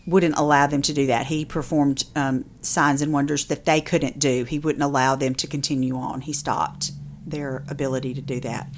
wouldn't 0.06 0.36
allow 0.36 0.66
them 0.66 0.82
to 0.82 0.92
do 0.92 1.06
that. 1.06 1.26
He 1.26 1.44
performed 1.44 2.04
um, 2.16 2.44
signs 2.62 3.02
and 3.02 3.12
wonders 3.12 3.46
that 3.46 3.64
they 3.64 3.80
couldn't 3.80 4.18
do. 4.18 4.44
He 4.44 4.58
wouldn't 4.58 4.82
allow 4.82 5.14
them 5.14 5.34
to 5.36 5.46
continue 5.46 5.96
on. 5.96 6.22
He 6.22 6.32
stopped 6.32 6.92
their 7.26 7.64
ability 7.68 8.14
to 8.14 8.20
do 8.22 8.40
that, 8.40 8.68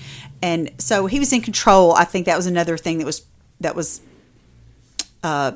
and 0.42 0.70
so 0.78 1.06
he 1.06 1.18
was 1.18 1.32
in 1.32 1.40
control. 1.40 1.92
I 1.94 2.04
think 2.04 2.26
that 2.26 2.36
was 2.36 2.46
another 2.46 2.76
thing 2.76 2.98
that 2.98 3.06
was 3.06 3.24
that 3.60 3.74
was 3.76 4.00
uh, 5.22 5.52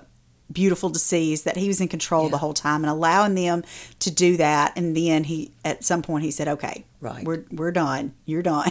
beautiful 0.51 0.91
to 0.91 0.99
see 0.99 1.33
is 1.33 1.43
that 1.43 1.57
he 1.57 1.67
was 1.69 1.81
in 1.81 1.89
control 1.89 2.29
the 2.29 2.39
whole 2.39 2.55
time 2.55 2.85
and 2.85 2.91
allowing 2.91 3.35
them 3.35 3.65
to 3.99 4.11
do 4.11 4.37
that. 4.37 4.73
And 4.77 4.97
then 4.97 5.25
he, 5.25 5.53
at 5.65 5.85
some 5.85 6.03
point, 6.03 6.25
he 6.25 6.31
said, 6.31 6.49
"Okay, 6.49 6.85
Right. 7.01 7.25
we're 7.25 7.45
we're 7.51 7.73
done. 7.73 8.15
You're 8.25 8.43
done. 8.43 8.71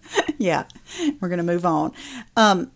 yeah, 0.38 0.64
we're 1.20 1.28
gonna 1.28 1.42
move 1.42 1.66
on." 1.66 1.92
Um, 2.36 2.72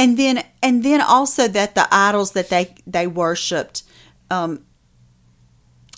and 0.00 0.16
then 0.16 0.42
and 0.62 0.82
then 0.82 1.00
also 1.00 1.46
that 1.48 1.74
the 1.74 1.86
idols 1.92 2.32
that 2.32 2.48
they 2.48 2.74
they 2.86 3.06
worshipped. 3.06 3.82
Um, 4.30 4.64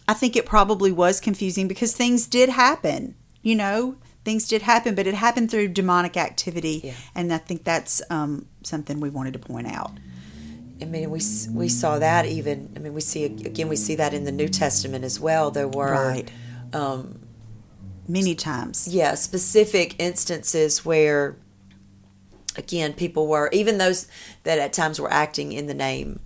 I 0.09 0.15
think 0.15 0.37
it 0.37 0.47
probably 0.47 0.91
was 0.93 1.21
confusing 1.21 1.69
because 1.69 1.93
things 1.95 2.27
did 2.27 2.49
happen. 2.49 3.15
You 3.43 3.55
know, 3.57 3.97
things 4.25 4.47
did 4.49 4.63
happen, 4.63 4.95
but 4.95 5.07
it 5.07 5.15
happened 5.15 5.51
through 5.51 5.69
demonic 5.69 6.17
activity, 6.17 6.81
Yeah. 6.85 6.95
and 7.15 7.33
I 7.33 7.39
think 7.39 7.65
that's 7.65 8.03
um, 8.11 8.47
something 8.63 9.01
we 9.01 9.11
wanted 9.11 9.33
to 9.35 9.39
point 9.39 9.69
out. 9.69 9.93
I 10.81 10.85
mean, 10.87 11.11
we 11.11 11.21
we 11.53 11.69
saw 11.69 11.99
that 11.99 12.27
even. 12.27 12.73
I 12.77 12.79
mean, 12.81 12.95
we 12.95 13.01
see 13.01 13.25
again. 13.25 13.69
We 13.69 13.77
see 13.77 13.95
that 13.97 14.13
in 14.13 14.25
the 14.25 14.33
New 14.33 14.49
Testament 14.49 15.05
as 15.05 15.21
well. 15.21 15.51
There 15.51 15.69
were 15.69 15.93
Right. 15.93 16.29
um, 16.73 17.21
Many 18.09 18.35
times. 18.35 18.89
yeah 18.89 19.15
specific 19.15 19.95
instances 20.01 20.85
where 20.85 21.37
again 22.57 22.93
people 22.93 23.27
were 23.27 23.49
even 23.53 23.79
those 23.79 24.07
that 24.45 24.59
at 24.59 24.73
times 24.73 25.01
were 25.01 25.13
acting 25.13 25.53
in 25.53 25.67
the 25.67 25.75
name 25.75 26.21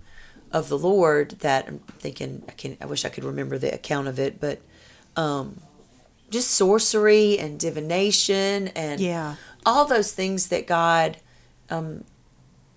of 0.51 0.69
the 0.69 0.77
lord 0.77 1.31
that 1.39 1.67
i'm 1.67 1.79
thinking 1.99 2.43
i 2.47 2.51
can 2.51 2.77
i 2.81 2.85
wish 2.85 3.05
i 3.05 3.09
could 3.09 3.23
remember 3.23 3.57
the 3.57 3.73
account 3.73 4.07
of 4.07 4.17
it 4.19 4.39
but 4.39 4.61
um 5.15 5.59
just 6.29 6.51
sorcery 6.51 7.37
and 7.39 7.59
divination 7.59 8.67
and 8.69 8.99
Yeah. 8.99 9.35
all 9.65 9.85
those 9.85 10.11
things 10.11 10.47
that 10.47 10.67
god 10.67 11.17
um 11.69 12.03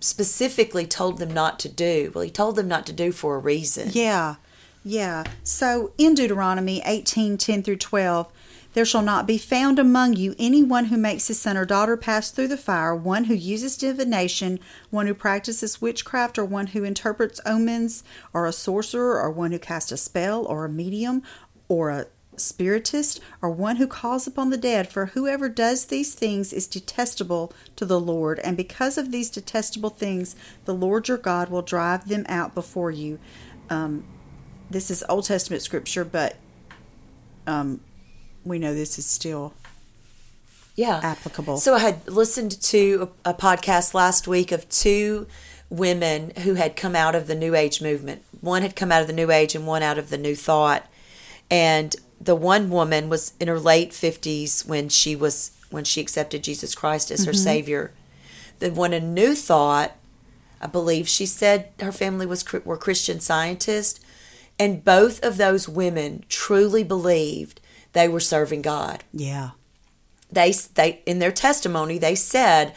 specifically 0.00 0.86
told 0.86 1.18
them 1.18 1.32
not 1.32 1.58
to 1.60 1.68
do 1.68 2.10
well 2.14 2.24
he 2.24 2.30
told 2.30 2.56
them 2.56 2.68
not 2.68 2.86
to 2.86 2.92
do 2.92 3.12
for 3.12 3.36
a 3.36 3.38
reason 3.38 3.88
Yeah, 3.92 4.36
yeah. 4.82 5.24
So 5.44 5.92
in 5.98 6.14
Deuteronomy 6.14 6.80
18 6.86 7.36
10 7.36 7.62
through 7.62 7.76
12, 7.76 8.32
there 8.72 8.85
shall 8.85 9.02
not 9.02 9.26
be 9.26 9.38
found 9.38 9.78
among 9.78 10.14
you 10.14 10.35
anyone 10.38 10.87
who 10.87 10.96
makes 10.96 11.28
his 11.28 11.40
son 11.40 11.56
or 11.56 11.64
daughter 11.64 11.96
pass 11.96 12.30
through 12.30 12.48
the 12.48 12.56
fire, 12.56 12.94
one 12.94 13.24
who 13.24 13.35
uses 13.35 13.76
divination, 13.76 14.61
one 14.90 15.06
who 15.06 15.14
practices 15.14 15.80
witchcraft, 15.80 16.38
or 16.38 16.44
one 16.44 16.68
who 16.68 16.85
interprets 16.85 17.40
omens, 17.44 18.04
or 18.33 18.46
a 18.46 18.52
sorcerer, 18.52 19.20
or 19.20 19.30
one 19.30 19.52
who 19.52 19.59
casts 19.59 19.92
a 19.92 19.96
spell, 19.96 20.44
or 20.44 20.64
a 20.64 20.68
medium, 20.68 21.22
or 21.68 21.90
a 21.90 22.06
spiritist, 22.37 23.20
or 23.42 23.50
one 23.50 23.76
who 23.76 23.87
calls 23.87 24.26
upon 24.26 24.50
the 24.50 24.56
dead, 24.56 24.88
for 24.88 25.06
whoever 25.06 25.48
does 25.48 25.87
these 25.87 26.14
things 26.14 26.52
is 26.52 26.66
detestable 26.66 27.52
to 27.76 27.85
the 27.85 28.00
Lord, 28.00 28.38
and 28.40 28.56
because 28.56 28.96
of 28.96 29.11
these 29.11 29.30
detestable 29.30 29.90
things, 29.90 30.37
the 30.64 30.74
Lord 30.74 31.09
your 31.09 31.18
God 31.18 31.50
will 31.50 31.62
drive 31.62 32.09
them 32.09 32.24
out 32.28 32.54
before 32.54 32.90
you. 32.90 33.18
Um, 33.68 34.04
this 34.70 34.90
is 34.90 35.04
Old 35.09 35.24
Testament 35.24 35.62
scripture, 35.62 36.04
but 36.04 36.37
um, 37.46 37.80
we 38.44 38.59
know 38.59 38.74
this 38.74 38.98
is 38.98 39.07
still 39.07 39.55
yeah 40.76 41.00
applicable. 41.03 41.59
So 41.59 41.74
I 41.74 41.81
had 41.81 42.09
listened 42.09 42.61
to 42.62 43.11
a, 43.24 43.31
a 43.31 43.35
podcast 43.35 43.94
last 43.94 44.29
week 44.29 44.53
of 44.53 44.68
two 44.68 45.26
women 45.70 46.33
who 46.38 46.55
had 46.55 46.76
come 46.76 46.96
out 46.96 47.14
of 47.14 47.29
the 47.29 47.35
New 47.35 47.55
Age 47.55 47.81
movement. 47.81 48.22
One 48.40 48.62
had 48.62 48.76
come 48.76 48.90
out 48.90 49.00
of 49.00 49.07
the 49.07 49.12
New 49.12 49.31
Age 49.31 49.55
and 49.55 49.66
one 49.66 49.83
out 49.83 49.98
of 49.98 50.11
the 50.11 50.18
New 50.18 50.35
Thought. 50.35 50.87
And 51.50 51.94
the 52.20 52.35
one 52.35 52.70
woman 52.70 53.09
was 53.09 53.33
in 53.40 53.48
her 53.48 53.59
late 53.59 53.92
fifties 53.92 54.64
when 54.66 54.88
she 54.88 55.16
was 55.16 55.53
when 55.70 55.85
she 55.85 56.00
accepted 56.00 56.42
Jesus 56.42 56.74
Christ 56.74 57.11
as 57.11 57.24
her 57.24 57.33
mm-hmm. 57.33 57.38
Savior. 57.38 57.92
The 58.59 58.70
one 58.70 58.92
in 58.92 59.14
New 59.14 59.35
Thought, 59.35 59.92
I 60.61 60.66
believe 60.66 61.09
she 61.09 61.26
said 61.26 61.70
her 61.81 61.92
family 61.92 62.26
was 62.26 62.44
were 62.64 62.76
Christian 62.76 63.20
scientists, 63.20 64.00
and 64.59 64.85
both 64.85 65.24
of 65.24 65.37
those 65.37 65.68
women 65.68 66.24
truly 66.29 66.85
believed 66.85 67.61
they 67.92 68.09
were 68.09 68.20
serving 68.20 68.62
God. 68.62 69.05
Yeah, 69.12 69.50
they 70.33 70.53
they 70.74 71.03
in 71.07 71.18
their 71.18 71.33
testimony 71.33 71.98
they 71.98 72.14
said 72.14 72.74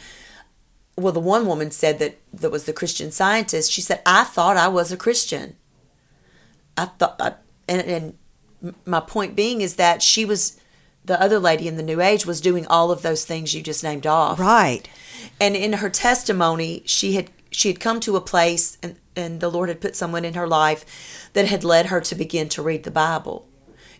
well 0.96 1.12
the 1.12 1.20
one 1.20 1.46
woman 1.46 1.70
said 1.70 1.98
that 1.98 2.18
that 2.32 2.50
was 2.50 2.64
the 2.64 2.72
christian 2.72 3.10
scientist 3.10 3.70
she 3.70 3.80
said 3.80 4.00
i 4.06 4.24
thought 4.24 4.56
i 4.56 4.68
was 4.68 4.92
a 4.92 4.96
christian. 4.96 5.56
I 6.76 6.86
thought 6.86 7.20
I, 7.20 7.34
and, 7.68 7.82
and 7.82 8.74
my 8.84 8.98
point 8.98 9.36
being 9.36 9.60
is 9.60 9.76
that 9.76 10.02
she 10.02 10.24
was 10.24 10.58
the 11.04 11.20
other 11.20 11.38
lady 11.38 11.68
in 11.68 11.76
the 11.76 11.84
new 11.84 12.00
age 12.00 12.26
was 12.26 12.40
doing 12.40 12.66
all 12.66 12.90
of 12.90 13.02
those 13.02 13.24
things 13.24 13.54
you 13.54 13.62
just 13.62 13.84
named 13.84 14.08
off. 14.08 14.40
Right. 14.40 14.88
and 15.40 15.54
in 15.54 15.74
her 15.74 15.90
testimony 15.90 16.82
she 16.84 17.12
had 17.14 17.30
she 17.52 17.68
had 17.68 17.78
come 17.78 18.00
to 18.00 18.16
a 18.16 18.20
place 18.20 18.76
and, 18.82 18.96
and 19.14 19.40
the 19.40 19.50
lord 19.50 19.68
had 19.68 19.80
put 19.80 19.94
someone 19.94 20.24
in 20.24 20.34
her 20.34 20.48
life 20.48 21.30
that 21.34 21.46
had 21.46 21.62
led 21.62 21.86
her 21.86 22.00
to 22.00 22.14
begin 22.16 22.48
to 22.48 22.62
read 22.62 22.82
the 22.82 22.90
bible 22.90 23.46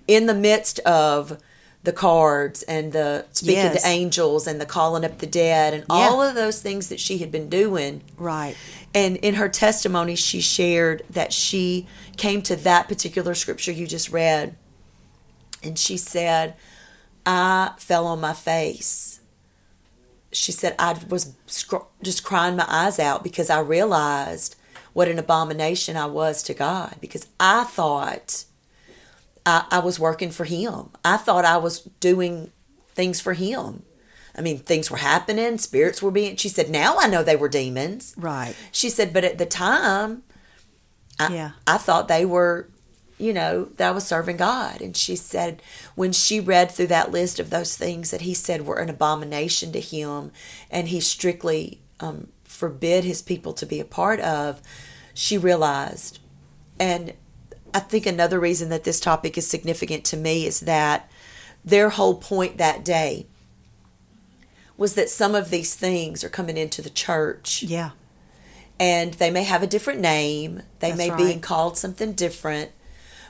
in 0.06 0.26
the 0.26 0.34
midst 0.34 0.78
of 0.80 1.40
the 1.82 1.92
cards 1.92 2.62
and 2.62 2.92
the 2.92 3.26
speaking 3.32 3.56
Yes. 3.56 3.82
to 3.82 3.88
angels 3.88 4.46
and 4.46 4.58
the 4.60 4.64
calling 4.66 5.04
up 5.04 5.18
the 5.18 5.26
dead 5.26 5.74
and 5.74 5.84
all 5.90 6.22
of 6.22 6.34
those 6.34 6.62
things 6.62 6.88
that 6.88 6.98
she 6.98 7.18
had 7.18 7.30
been 7.30 7.50
doing 7.50 8.02
Right. 8.16 8.56
and 8.94 9.16
in 9.18 9.34
her 9.34 9.50
testimony 9.50 10.14
she 10.16 10.40
shared 10.40 11.02
that 11.10 11.32
she 11.32 11.86
came 12.16 12.40
to 12.42 12.56
that 12.56 12.88
particular 12.88 13.34
scripture 13.34 13.70
you 13.72 13.86
just 13.86 14.10
read 14.10 14.56
and 15.62 15.78
she 15.78 15.98
said 15.98 16.54
i 17.26 17.72
fell 17.78 18.06
on 18.06 18.18
my 18.20 18.32
face 18.32 19.20
she 20.32 20.52
said 20.52 20.74
i 20.78 20.98
was 21.10 21.34
scr- 21.46 21.76
just 22.02 22.24
crying 22.24 22.56
my 22.56 22.64
eyes 22.66 22.98
out 22.98 23.22
because 23.22 23.50
i 23.50 23.60
realized 23.60 24.56
what 24.94 25.06
an 25.08 25.18
abomination 25.18 25.96
i 25.98 26.06
was 26.06 26.42
to 26.42 26.54
god 26.54 26.94
because 27.00 27.26
i 27.38 27.64
thought 27.64 28.44
I, 29.46 29.66
I 29.70 29.78
was 29.80 29.98
working 30.00 30.30
for 30.30 30.44
him 30.44 30.90
i 31.04 31.16
thought 31.16 31.44
i 31.44 31.56
was 31.56 31.80
doing 32.00 32.50
things 32.94 33.20
for 33.20 33.34
him 33.34 33.82
i 34.36 34.40
mean 34.40 34.58
things 34.58 34.90
were 34.90 34.96
happening 34.98 35.58
spirits 35.58 36.02
were 36.02 36.10
being 36.10 36.36
she 36.36 36.48
said 36.48 36.70
now 36.70 36.96
i 36.98 37.06
know 37.06 37.22
they 37.22 37.36
were 37.36 37.48
demons 37.48 38.14
Right. 38.16 38.54
she 38.72 38.88
said, 38.88 39.12
but 39.12 39.24
at 39.24 39.38
the 39.38 39.46
time, 39.46 40.22
I, 41.18 41.32
Yeah. 41.32 41.50
I 41.66 41.76
thought 41.78 42.08
they 42.08 42.24
were, 42.24 42.68
you 43.18 43.32
know, 43.32 43.66
that 43.76 43.88
I 43.88 43.92
was 43.92 44.04
serving 44.04 44.36
God. 44.38 44.80
And 44.80 44.96
she 44.96 45.14
said, 45.14 45.62
when 45.94 46.12
she 46.12 46.40
read 46.40 46.70
through 46.72 46.88
that 46.88 47.12
list 47.12 47.38
of 47.38 47.50
those 47.50 47.76
things 47.76 48.10
that 48.10 48.22
he 48.22 48.34
said 48.34 48.66
were 48.66 48.78
an 48.80 48.90
abomination 48.90 49.70
to 49.72 49.80
him 49.80 50.32
and 50.70 50.88
he 50.88 50.98
strictly 51.00 51.80
um, 52.00 52.28
forbid 52.44 53.04
his 53.04 53.22
people 53.22 53.52
to 53.54 53.66
be 53.66 53.78
a 53.78 53.84
part 53.84 54.18
of, 54.20 54.60
she 55.14 55.38
realized. 55.38 56.18
And 56.80 57.12
I 57.74 57.80
think 57.80 58.06
another 58.06 58.38
reason 58.38 58.68
that 58.68 58.84
this 58.84 59.00
topic 59.00 59.36
is 59.36 59.46
significant 59.48 60.04
to 60.06 60.16
me 60.16 60.46
is 60.46 60.60
that 60.60 61.10
their 61.64 61.90
whole 61.90 62.14
point 62.14 62.56
that 62.58 62.84
day 62.84 63.26
was 64.76 64.94
that 64.94 65.10
some 65.10 65.34
of 65.34 65.50
these 65.50 65.74
things 65.74 66.22
are 66.22 66.28
coming 66.28 66.56
into 66.56 66.80
the 66.82 66.90
church 66.90 67.62
Yeah. 67.64 67.90
and 68.78 69.14
they 69.14 69.30
may 69.30 69.42
have 69.44 69.62
a 69.62 69.66
different 69.66 70.00
name. 70.00 70.62
They 70.78 70.88
That's 70.90 70.98
may 70.98 71.10
right. 71.10 71.34
be 71.34 71.40
called 71.40 71.76
something 71.76 72.12
different, 72.12 72.70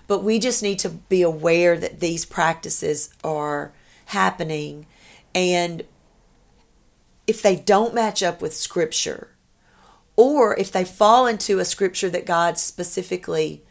but 0.06 0.22
we 0.22 0.38
just 0.38 0.62
need 0.62 0.78
to 0.80 0.90
be 0.90 1.22
aware 1.22 1.78
that 1.78 2.00
these 2.00 2.24
practices 2.26 3.10
are 3.24 3.72
happening 4.06 4.86
and 5.34 5.84
if 7.26 7.40
they 7.40 7.56
don't 7.56 7.94
match 7.94 8.22
up 8.22 8.42
with 8.42 8.54
scripture 8.54 9.28
or 10.16 10.54
if 10.58 10.70
they 10.70 10.84
fall 10.84 11.26
into 11.26 11.58
a 11.58 11.64
scripture 11.64 12.10
that 12.10 12.26
God 12.26 12.58
specifically 12.58 13.62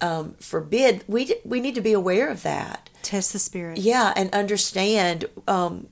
um, 0.00 0.34
forbid, 0.40 1.04
we 1.06 1.34
we 1.44 1.60
need 1.60 1.74
to 1.74 1.80
be 1.80 1.92
aware 1.92 2.28
of 2.28 2.42
that. 2.42 2.90
Test 3.02 3.32
the 3.32 3.38
spirit. 3.38 3.78
Yeah, 3.78 4.12
and 4.16 4.32
understand 4.34 5.26
um, 5.46 5.88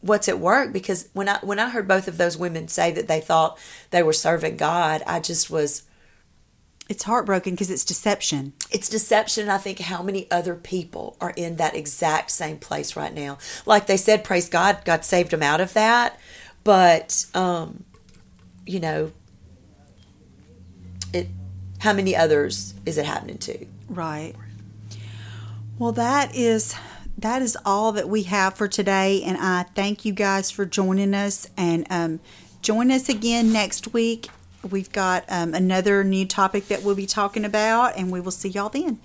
what's 0.00 0.28
at 0.28 0.38
work 0.38 0.72
because 0.72 1.08
when 1.12 1.28
I 1.28 1.38
when 1.42 1.58
I 1.58 1.70
heard 1.70 1.86
both 1.88 2.08
of 2.08 2.16
those 2.16 2.36
women 2.36 2.68
say 2.68 2.90
that 2.92 3.08
they 3.08 3.20
thought 3.20 3.58
they 3.90 4.02
were 4.02 4.12
serving 4.12 4.56
God, 4.56 5.02
I 5.06 5.20
just 5.20 5.50
was 5.50 5.82
It's 6.88 7.04
heartbroken 7.04 7.54
because 7.54 7.70
it's 7.70 7.84
deception. 7.84 8.52
It's 8.70 8.88
deception. 8.88 9.48
I 9.48 9.58
think 9.58 9.78
how 9.78 10.02
many 10.02 10.30
other 10.30 10.54
people 10.54 11.16
are 11.20 11.32
in 11.36 11.56
that 11.56 11.74
exact 11.74 12.30
same 12.30 12.58
place 12.58 12.94
right 12.96 13.14
now. 13.14 13.38
Like 13.64 13.86
they 13.86 13.96
said, 13.96 14.22
praise 14.22 14.48
God, 14.48 14.84
God 14.84 15.04
saved 15.04 15.30
them 15.30 15.42
out 15.42 15.60
of 15.60 15.72
that. 15.72 16.18
But, 16.62 17.26
um, 17.34 17.84
you 18.66 18.80
know. 18.80 19.12
How 21.84 21.92
many 21.92 22.16
others 22.16 22.72
is 22.86 22.96
it 22.96 23.04
happening 23.04 23.36
to? 23.36 23.66
Right. 23.90 24.32
Well, 25.78 25.92
that 25.92 26.34
is 26.34 26.74
that 27.18 27.42
is 27.42 27.58
all 27.62 27.92
that 27.92 28.08
we 28.08 28.22
have 28.22 28.54
for 28.54 28.68
today, 28.68 29.22
and 29.22 29.36
I 29.36 29.64
thank 29.74 30.06
you 30.06 30.14
guys 30.14 30.50
for 30.50 30.64
joining 30.64 31.12
us. 31.12 31.46
And 31.58 31.86
um, 31.90 32.20
join 32.62 32.90
us 32.90 33.10
again 33.10 33.52
next 33.52 33.92
week. 33.92 34.28
We've 34.70 34.90
got 34.92 35.26
um, 35.28 35.52
another 35.52 36.02
new 36.02 36.24
topic 36.24 36.68
that 36.68 36.82
we'll 36.84 36.94
be 36.94 37.04
talking 37.04 37.44
about, 37.44 37.98
and 37.98 38.10
we 38.10 38.18
will 38.18 38.30
see 38.30 38.48
y'all 38.48 38.70
then. 38.70 38.98